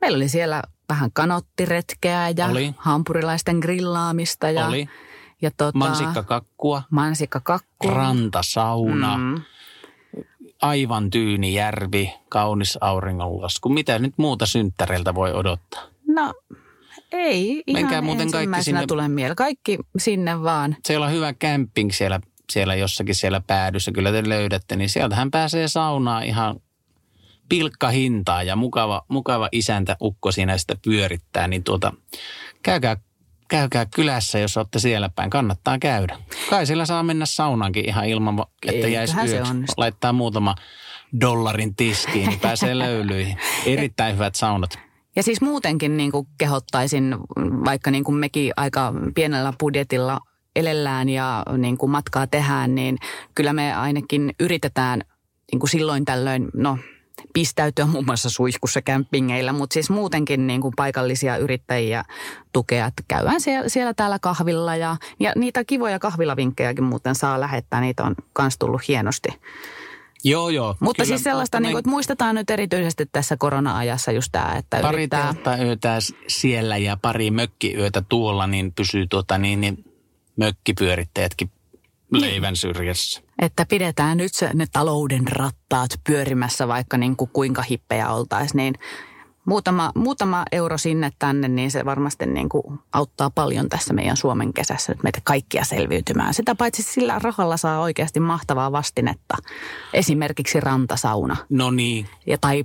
Meillä 0.00 0.16
oli 0.16 0.28
siellä 0.28 0.62
vähän 0.88 1.10
kanottiretkeä 1.12 2.28
ja 2.36 2.46
Oli. 2.46 2.74
hampurilaisten 2.76 3.58
grillaamista 3.58 4.50
ja, 4.50 4.66
Oli 4.66 4.88
ja 5.44 5.50
tota, 5.56 5.78
mansikkakakkua, 5.78 6.82
mansikkakakku. 6.90 7.88
rantasauna, 7.88 9.16
Mm. 9.16 9.42
aivan 10.62 11.10
tyyni 11.10 11.54
järvi, 11.54 12.14
kaunis 12.28 12.78
auringonlasku. 12.80 13.68
Mitä 13.68 13.98
nyt 13.98 14.14
muuta 14.16 14.46
synttäreiltä 14.46 15.14
voi 15.14 15.32
odottaa? 15.32 15.82
No 16.08 16.34
ei 17.12 17.62
ihan 17.66 17.82
Menkää 17.82 18.02
muuten 18.02 18.30
kaikki 18.30 18.62
sinne- 18.62 18.86
tulee 18.86 19.08
mieleen. 19.08 19.36
Kaikki 19.36 19.78
sinne 19.98 20.42
vaan. 20.42 20.76
siellä 20.84 21.06
on 21.06 21.12
hyvä 21.12 21.32
camping 21.32 21.90
siellä, 21.92 22.20
siellä 22.52 22.74
jossakin 22.74 23.14
siellä 23.14 23.40
päädyssä, 23.46 23.92
kyllä 23.92 24.12
te 24.12 24.28
löydätte, 24.28 24.76
niin 24.76 24.88
sieltähän 24.90 25.30
pääsee 25.30 25.68
saunaan 25.68 26.24
ihan 26.24 26.60
pilkkahintaa 27.48 28.42
ja 28.42 28.56
mukava, 28.56 29.02
mukava 29.08 29.48
isäntä 29.52 29.96
ukko 30.02 30.32
siinä 30.32 30.58
sitä 30.58 30.74
pyörittää, 30.84 31.48
niin 31.48 31.64
tuota, 31.64 31.92
käykää, 32.62 32.96
käykää 33.48 33.86
kylässä, 33.86 34.38
jos 34.38 34.56
olette 34.56 34.78
siellä 34.78 35.08
päin. 35.08 35.30
Kannattaa 35.30 35.78
käydä. 35.78 36.18
Kai 36.50 36.66
sillä 36.66 36.86
saa 36.86 37.02
mennä 37.02 37.26
saunaankin 37.26 37.88
ihan 37.88 38.06
ilman, 38.06 38.44
että 38.66 38.88
jäisi 38.88 39.16
yöksi. 39.16 39.52
Laittaa 39.76 40.12
muutama 40.12 40.54
dollarin 41.20 41.74
tiskiin, 41.74 42.28
niin 42.28 42.40
pääsee 42.40 42.78
löylyihin. 42.84 43.36
Erittäin 43.66 44.14
hyvät 44.14 44.34
saunat. 44.34 44.78
Ja 45.16 45.22
siis 45.22 45.40
muutenkin 45.40 45.96
niin 45.96 46.12
kuin 46.12 46.26
kehottaisin, 46.38 47.16
vaikka 47.64 47.90
niin 47.90 48.04
kuin 48.04 48.16
mekin 48.16 48.52
aika 48.56 48.92
pienellä 49.14 49.52
budjetilla 49.60 50.20
elellään 50.56 51.08
ja 51.08 51.42
niin 51.58 51.78
kuin 51.78 51.90
matkaa 51.90 52.26
tehdään, 52.26 52.74
niin 52.74 52.98
kyllä 53.34 53.52
me 53.52 53.74
ainakin 53.74 54.34
yritetään 54.40 55.00
niin 55.52 55.60
kuin 55.60 55.70
silloin 55.70 56.04
tällöin, 56.04 56.48
no 56.54 56.78
pistäytyä 57.34 57.86
muun 57.86 58.04
muassa 58.04 58.30
suihkussa 58.30 58.82
kämpingeillä, 58.82 59.52
mutta 59.52 59.74
siis 59.74 59.90
muutenkin 59.90 60.46
niin 60.46 60.60
kuin 60.60 60.74
paikallisia 60.76 61.36
yrittäjiä 61.36 62.04
tukea. 62.52 62.86
Että 62.86 63.02
käydään 63.08 63.40
siellä, 63.40 63.68
siellä 63.68 63.94
täällä 63.94 64.18
kahvilla 64.18 64.76
ja, 64.76 64.96
ja 65.20 65.32
niitä 65.36 65.64
kivoja 65.64 65.98
kahvilavinkkejäkin 65.98 66.84
muuten 66.84 67.14
saa 67.14 67.40
lähettää. 67.40 67.80
Niitä 67.80 68.04
on 68.04 68.14
myös 68.38 68.58
tullut 68.58 68.88
hienosti. 68.88 69.28
Joo, 70.24 70.48
joo. 70.48 70.76
Mutta 70.80 71.02
Kyllä, 71.02 71.08
siis 71.16 71.24
sellaista, 71.24 71.60
niin 71.60 71.72
kuin, 71.72 71.78
että 71.78 71.90
muistetaan 71.90 72.34
nyt 72.34 72.50
erityisesti 72.50 73.06
tässä 73.12 73.36
korona-ajassa 73.36 74.12
just 74.12 74.28
tämä, 74.32 74.54
että 74.56 74.80
Pari 74.80 74.96
yrittää... 74.96 75.34
yötä 75.64 75.98
siellä 76.28 76.76
ja 76.76 76.96
pari 77.02 77.30
mökkiyötä 77.30 78.02
tuolla, 78.08 78.46
niin 78.46 78.72
pysyy 78.72 79.06
tuota 79.06 79.38
niin, 79.38 79.60
niin 79.60 79.84
mökkipyörittäjätkin 80.36 81.50
leivän 82.20 82.56
syrjässä. 82.56 83.22
Että 83.38 83.66
pidetään 83.68 84.16
nyt 84.16 84.34
se, 84.34 84.50
ne 84.54 84.66
talouden 84.72 85.28
rattaat 85.28 85.90
pyörimässä, 86.06 86.68
vaikka 86.68 86.98
niin 86.98 87.16
kuin 87.16 87.30
kuinka 87.32 87.62
hippejä 87.62 88.08
oltaisiin, 88.08 88.56
niin 88.56 88.74
muutama, 89.44 89.92
muutama 89.94 90.44
euro 90.52 90.78
sinne 90.78 91.10
tänne, 91.18 91.48
niin 91.48 91.70
se 91.70 91.84
varmasti 91.84 92.26
niin 92.26 92.48
kuin 92.48 92.78
auttaa 92.92 93.30
paljon 93.30 93.68
tässä 93.68 93.94
meidän 93.94 94.16
Suomen 94.16 94.52
kesässä 94.52 94.92
nyt 94.92 95.02
meitä 95.02 95.20
kaikkia 95.24 95.64
selviytymään. 95.64 96.34
Sitä 96.34 96.54
paitsi 96.54 96.82
sillä 96.82 97.18
rahalla 97.22 97.56
saa 97.56 97.80
oikeasti 97.80 98.20
mahtavaa 98.20 98.72
vastinetta. 98.72 99.36
Esimerkiksi 99.92 100.60
rantasauna 100.60 101.36
No 101.50 101.70
niin, 101.70 102.06
ja 102.26 102.38
tai 102.38 102.64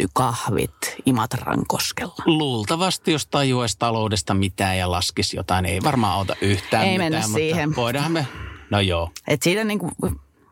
lättykahvit 0.00 0.96
Imatran 1.06 1.62
koskella. 1.68 2.14
luultavasti 2.26 3.12
jos 3.12 3.26
tajuaisi 3.26 3.78
taloudesta 3.78 4.34
mitään 4.34 4.78
ja 4.78 4.90
laskisi 4.90 5.36
jotain, 5.36 5.64
ei 5.66 5.82
varmaan 5.84 6.12
auta 6.12 6.36
yhtään 6.40 6.84
Ei 6.84 6.92
mitään. 6.92 7.12
mennä 7.12 7.26
mutta 7.28 7.34
siihen. 7.38 7.76
Voidaanhan 7.76 8.12
me, 8.12 8.26
no 8.70 8.80
joo. 8.80 9.10
Et 9.28 9.42
siitä 9.42 9.64
niin 9.64 9.78
kuin, 9.78 9.92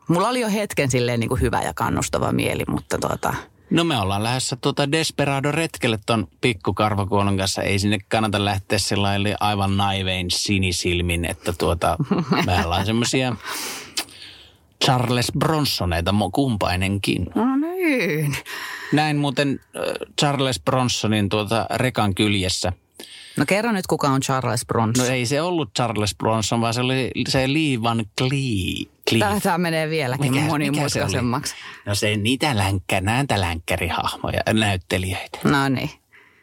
mulla 0.08 0.28
oli 0.28 0.40
jo 0.40 0.48
hetken 0.48 0.90
silleen 0.90 1.20
niin 1.20 1.28
kuin 1.28 1.40
hyvä 1.40 1.62
ja 1.62 1.74
kannustava 1.74 2.32
mieli, 2.32 2.64
mutta 2.68 2.98
tuota, 2.98 3.34
No 3.70 3.84
me 3.84 3.98
ollaan 3.98 4.22
lähdössä 4.22 4.56
tuota 4.56 4.92
Desperado-retkelle 4.92 5.98
ton 6.06 6.28
pikkukarvakuonon 6.40 7.36
kanssa. 7.36 7.62
Ei 7.62 7.78
sinne 7.78 7.98
kannata 8.08 8.44
lähteä 8.44 8.78
sellainen 8.78 9.36
aivan 9.40 9.76
naivein 9.76 10.30
sinisilmin, 10.30 11.24
että 11.24 11.52
tuota, 11.52 11.96
me 12.46 12.64
ollaan 12.64 12.86
semmoisia 12.86 13.36
Charles 14.84 15.32
Bronsoneita 15.38 16.14
kumpainenkin. 16.32 17.26
no 17.34 17.56
niin. 17.56 18.36
Näin 18.92 19.16
muuten 19.16 19.60
äh, 19.76 19.82
Charles 20.20 20.60
Bronsonin 20.60 21.28
tuota 21.28 21.66
rekan 21.74 22.14
kyljessä. 22.14 22.72
No 23.36 23.44
kerro 23.46 23.72
nyt, 23.72 23.86
kuka 23.86 24.08
on 24.08 24.20
Charles 24.20 24.66
Bronson. 24.66 25.06
No 25.06 25.12
ei 25.12 25.26
se 25.26 25.42
ollut 25.42 25.74
Charles 25.74 26.14
Bronson, 26.14 26.60
vaan 26.60 26.74
se 26.74 26.80
oli 26.80 27.10
se 27.28 27.52
Lee 27.52 27.82
Van 27.82 28.04
Clee. 28.18 28.92
Cleef. 29.08 29.42
Tämä 29.42 29.58
menee 29.58 29.88
vieläkin 29.90 30.32
Mikä- 30.32 30.46
monimutkaisemmaksi. 30.46 31.54
No 31.86 31.94
se 31.94 32.16
niitä 32.16 32.56
länkkä, 32.56 33.00
näitä 33.00 33.40
länkkärihahmoja, 33.40 34.40
näyttelijöitä. 34.52 35.38
No 35.44 35.68
niin. 35.68 35.90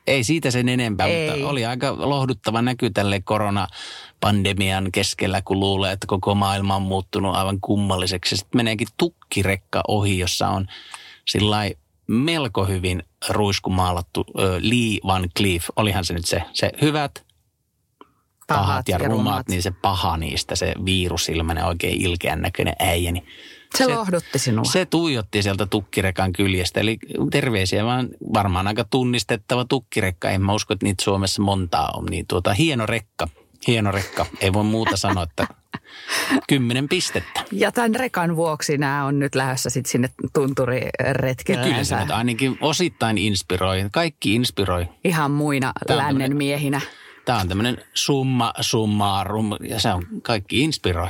Ei 0.10 0.24
siitä 0.24 0.52
sen 0.52 0.70
enempää, 0.70 1.08
Ei. 1.08 1.30
mutta 1.30 1.50
oli 1.50 1.66
aika 1.66 1.96
lohduttava 1.98 2.62
näky 2.62 2.90
tälle 2.90 3.22
koronapandemian 3.22 4.92
keskellä, 4.92 5.42
kun 5.42 5.60
luulee, 5.60 5.92
että 5.92 6.08
koko 6.08 6.36
maailma 6.36 6.76
on 6.76 6.82
muuttunut 6.82 7.36
aivan 7.36 7.58
kummalliseksi. 7.62 8.38
Sitten 8.38 8.60
meneekin 8.60 8.88
tukkirekka 8.98 9.84
ohi, 9.88 10.20
jossa 10.20 10.48
on 10.48 10.68
melko 12.08 12.66
hyvin 12.66 13.04
ruiskumaalattu 13.30 14.26
Lee 14.62 15.00
Van 15.08 15.30
Cleef. 15.38 15.66
Olihan 15.76 16.06
se 16.06 16.14
nyt 16.14 16.26
se, 16.26 16.44
se 16.54 16.72
hyvät, 16.82 17.26
pahat, 18.48 18.90
ja, 18.90 18.98
rumat, 18.98 19.50
niin 19.50 19.62
se 19.62 19.72
paha 19.72 20.18
niistä, 20.18 20.56
se 20.56 20.74
viirusilmäinen, 20.86 21.66
oikein 21.66 22.02
ilkeän 22.02 22.42
näköinen 22.42 22.76
äijä, 22.80 23.12
niin 23.12 23.28
Se, 23.78 23.84
se 23.84 23.96
lohdutti 23.96 24.40
sinua. 24.40 24.64
se 24.64 24.86
tuijotti 24.86 25.44
sieltä 25.44 25.66
tukkirekan 25.66 26.34
kyljestä. 26.34 26.80
Eli 26.80 26.98
terveisiä 27.32 27.86
vaan 27.86 28.10
varmaan 28.34 28.68
aika 28.68 28.84
tunnistettava 28.84 29.66
tukkirekka. 29.66 30.30
En 30.30 30.42
mä 30.42 30.54
usko, 30.54 30.74
että 30.74 30.86
niitä 30.86 31.04
Suomessa 31.04 31.42
montaa 31.42 31.92
on. 31.96 32.06
Niin 32.06 32.28
tuota, 32.28 32.54
hieno 32.54 32.86
rekka. 32.86 33.28
Hieno 33.68 33.92
rekka. 33.92 34.26
Ei 34.40 34.54
voi 34.54 34.64
muuta 34.64 34.98
sanoa, 34.98 35.24
että 35.24 35.48
kymmenen 36.48 36.90
pistettä. 36.90 37.44
Ja 37.52 37.72
tämän 37.72 37.96
rekan 37.96 38.36
vuoksi 38.36 38.78
nämä 38.78 39.06
on 39.06 39.20
nyt 39.20 39.36
lähdössä 39.36 39.70
sit 39.70 39.86
sinne 39.86 40.10
No 40.24 40.30
tunturiretkelle. 40.34 41.68
kyllä 41.68 41.84
se 41.84 42.00
nyt 42.00 42.12
ainakin 42.12 42.58
osittain 42.62 43.18
inspiroi. 43.18 43.86
Kaikki 43.92 44.36
inspiroi. 44.36 44.88
Ihan 45.04 45.32
muina 45.32 45.72
Tämä 45.88 45.98
lännen 45.98 46.38
miehinä. 46.38 46.82
Tämä 47.26 47.40
on 47.40 47.48
tämmöinen 47.48 47.78
summa 47.94 48.54
summarum 48.62 49.50
ja 49.70 49.80
se 49.80 49.94
on 49.94 50.04
kaikki 50.24 50.62
inspiroi. 50.62 51.10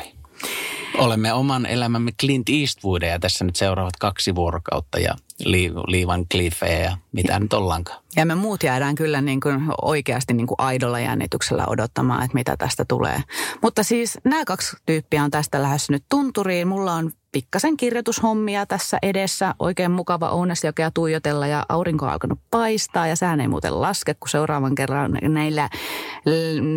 Olemme 0.99 1.33
oman 1.33 1.65
elämämme 1.65 2.11
Clint 2.11 2.49
Eastwoodia 2.49 3.19
tässä 3.19 3.45
nyt 3.45 3.55
seuraavat 3.55 3.95
kaksi 3.99 4.35
vuorokautta 4.35 4.99
ja 4.99 5.15
Lee, 5.45 5.69
Lee 5.87 6.07
Van 6.07 6.25
Cleefeä 6.33 6.79
ja 6.79 6.97
mitä 7.11 7.39
nyt 7.39 7.53
ollaankaan. 7.53 8.03
Ja 8.15 8.25
me 8.25 8.35
muut 8.35 8.63
jäädään 8.63 8.95
kyllä 8.95 9.21
niin 9.21 9.39
kuin 9.39 9.61
oikeasti 9.81 10.33
niin 10.33 10.47
kuin 10.47 10.55
aidolla 10.57 10.99
jännityksellä 10.99 11.65
odottamaan, 11.67 12.23
että 12.23 12.35
mitä 12.35 12.57
tästä 12.57 12.85
tulee. 12.87 13.23
Mutta 13.61 13.83
siis 13.83 14.17
nämä 14.23 14.45
kaksi 14.45 14.77
tyyppiä 14.85 15.23
on 15.23 15.31
tästä 15.31 15.61
lähdössä 15.61 15.93
nyt 15.93 16.03
tunturiin. 16.09 16.67
Mulla 16.67 16.93
on 16.93 17.11
pikkasen 17.31 17.77
kirjoitushommia 17.77 18.65
tässä 18.65 18.97
edessä. 19.01 19.55
Oikein 19.59 19.91
mukava 19.91 20.29
Ounasjokea 20.29 20.91
tuijotella 20.91 21.47
ja 21.47 21.65
aurinko 21.69 22.05
on 22.05 22.11
alkanut 22.11 22.39
paistaa 22.51 23.07
ja 23.07 23.15
sään 23.15 23.41
ei 23.41 23.47
muuten 23.47 23.81
laske, 23.81 24.13
kun 24.13 24.29
seuraavan 24.29 24.75
kerran 24.75 25.17
näillä, 25.21 25.69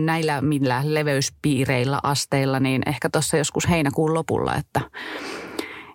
näillä 0.04 0.40
millä 0.40 0.82
leveyspiireillä 0.84 2.00
asteilla, 2.02 2.60
niin 2.60 2.82
ehkä 2.86 3.08
tuossa 3.12 3.36
joskus 3.36 3.68
heinäkuun 3.68 4.14
lopulla, 4.14 4.54
että 4.54 4.80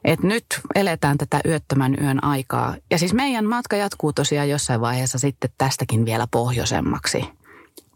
et 0.06 0.24
nyt 0.24 0.46
eletään 0.76 1.18
tätä 1.18 1.40
yöttömän 1.46 1.96
yön 2.02 2.24
aikaa. 2.24 2.76
Ja 2.92 2.98
siis 2.98 3.14
meidän 3.14 3.46
matka 3.46 3.76
jatkuu 3.76 4.14
tosiaan 4.14 4.50
jossain 4.50 4.82
vaiheessa 4.82 5.20
sitten 5.20 5.50
tästäkin 5.58 6.06
vielä 6.06 6.28
pohjoisemmaksi. 6.32 7.26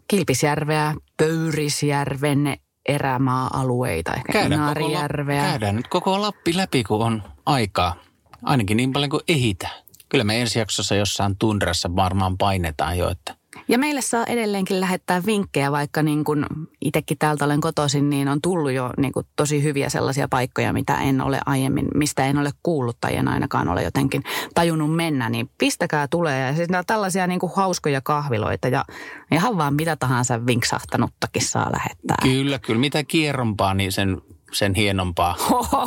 Kilpisjärveä, 0.08 0.95
Pöyrisjärven 1.17 2.58
erämaa-alueita, 2.89 4.13
ehkä 4.13 4.32
koko, 4.34 4.56
Inaarijärveä. 4.56 5.44
käydään 5.44 5.76
nyt 5.76 5.88
koko 5.88 6.22
Lappi 6.22 6.58
läpi, 6.58 6.84
kun 6.84 7.06
on 7.06 7.24
aikaa. 7.46 7.96
Ainakin 8.44 8.78
niin 8.78 8.94
paljon 8.94 9.10
kuin 9.10 9.24
ehitään. 9.28 9.84
Kyllä 10.10 10.24
me 10.24 10.41
ensi 10.41 10.60
jaksossa 10.60 10.96
jossain 10.96 11.38
tundrassa 11.38 11.96
varmaan 11.96 12.38
painetaan 12.38 12.98
jo, 12.98 13.10
että 13.10 13.36
Ja 13.72 13.78
meille 13.78 14.02
saa 14.02 14.26
edelleenkin 14.26 14.80
lähettää 14.80 15.26
vinkkejä, 15.26 15.72
vaikka 15.72 16.04
niin 16.04 16.24
kuin 16.24 16.46
itsekin 16.82 17.18
täältä 17.18 17.46
olen 17.46 17.62
kotoisin, 17.62 18.10
niin 18.10 18.28
on 18.28 18.42
tullut 18.42 18.72
jo 18.72 18.90
niin 18.98 19.12
kuin 19.12 19.26
tosi 19.36 19.64
hyviä 19.64 19.90
sellaisia 19.90 20.28
paikkoja, 20.28 20.74
mitä 20.74 20.98
en 20.98 21.22
ole 21.22 21.40
aiemmin, 21.46 21.88
mistä 21.96 22.26
en 22.26 22.38
ole 22.38 22.52
kuullut 22.64 22.98
tai 23.02 23.16
en 23.16 23.28
ainakaan 23.28 23.68
ole 23.68 23.84
jotenkin 23.84 24.24
tajunnut 24.56 24.96
mennä, 24.96 25.30
niin 25.30 25.50
pistäkää 25.58 26.08
tulee. 26.08 26.48
Ja 26.48 26.56
siis 26.56 26.70
nämä 26.70 26.84
tällaisia 26.88 27.28
niin 27.28 27.40
kuin 27.40 27.52
hauskoja 27.56 28.02
kahviloita 28.02 28.68
ja 28.68 28.86
ihan 29.32 29.58
vaan 29.58 29.74
mitä 29.74 29.96
tahansa 29.96 30.46
vinksahtanuttakin 30.46 31.46
saa 31.46 31.72
lähettää. 31.72 32.18
Kyllä, 32.22 32.60
kyllä. 32.60 32.80
Mitä 32.80 33.04
kierrompaa, 33.04 33.74
niin 33.74 33.92
sen, 33.92 34.22
sen 34.52 34.76
hienompaa 34.76 35.36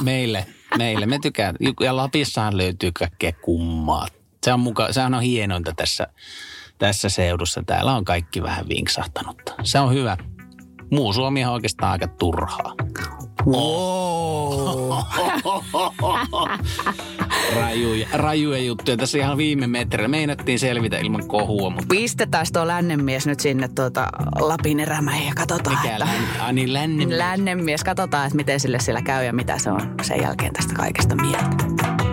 meille. 0.02 0.46
Meille. 0.78 1.06
Me 1.06 1.18
tykkään. 1.18 1.56
Ja 1.80 1.96
Lapissahan 1.96 2.56
löytyy 2.56 2.92
kaikkea 2.92 3.32
kummaa. 3.32 4.06
Se 4.44 4.52
on 4.52 4.60
muka, 4.60 4.92
sehän 4.92 5.14
on 5.14 5.22
hienointa 5.22 5.72
tässä, 5.76 6.06
tässä 6.78 7.08
seudussa. 7.08 7.62
Täällä 7.66 7.96
on 7.96 8.04
kaikki 8.04 8.42
vähän 8.42 8.68
vinksahtanutta. 8.68 9.54
Se 9.62 9.78
on 9.78 9.94
hyvä. 9.94 10.16
Muu 10.90 11.12
Suomi 11.12 11.44
on 11.44 11.52
oikeastaan 11.52 11.92
aika 11.92 12.08
turhaa. 12.08 12.74
Wow. 13.46 14.92
Rajuja, 17.56 18.08
rajuja 18.12 18.58
juttuja. 18.58 18.96
Tässä 18.96 19.18
ihan 19.18 19.36
viime 19.36 19.66
metreillä. 19.66 20.08
Meinattiin 20.08 20.58
selvitä 20.58 20.98
ilman 20.98 21.28
kohua, 21.28 21.70
mutta 21.70 21.86
Pistetään 21.88 22.46
tuo 22.52 22.66
lännenmies 22.66 23.26
nyt 23.26 23.40
sinne 23.40 23.68
tuota 23.68 24.08
Lapin 24.40 24.80
erämäihin 24.80 25.26
ja 25.26 25.34
katsotaan, 25.34 25.76
mikä 25.76 25.92
että... 25.92 26.06
län, 26.38 26.54
niin, 26.54 26.72
lännen. 26.72 27.18
Lännenmies, 27.18 27.84
katsotaan, 27.84 28.26
että 28.26 28.36
miten 28.36 28.60
sille 28.60 28.80
siellä 28.80 29.02
käy 29.02 29.24
ja 29.24 29.32
mitä 29.32 29.58
se 29.58 29.70
on 29.70 29.94
sen 30.02 30.20
jälkeen 30.22 30.52
tästä 30.52 30.74
kaikesta 30.74 31.14
mieltä. 31.14 32.03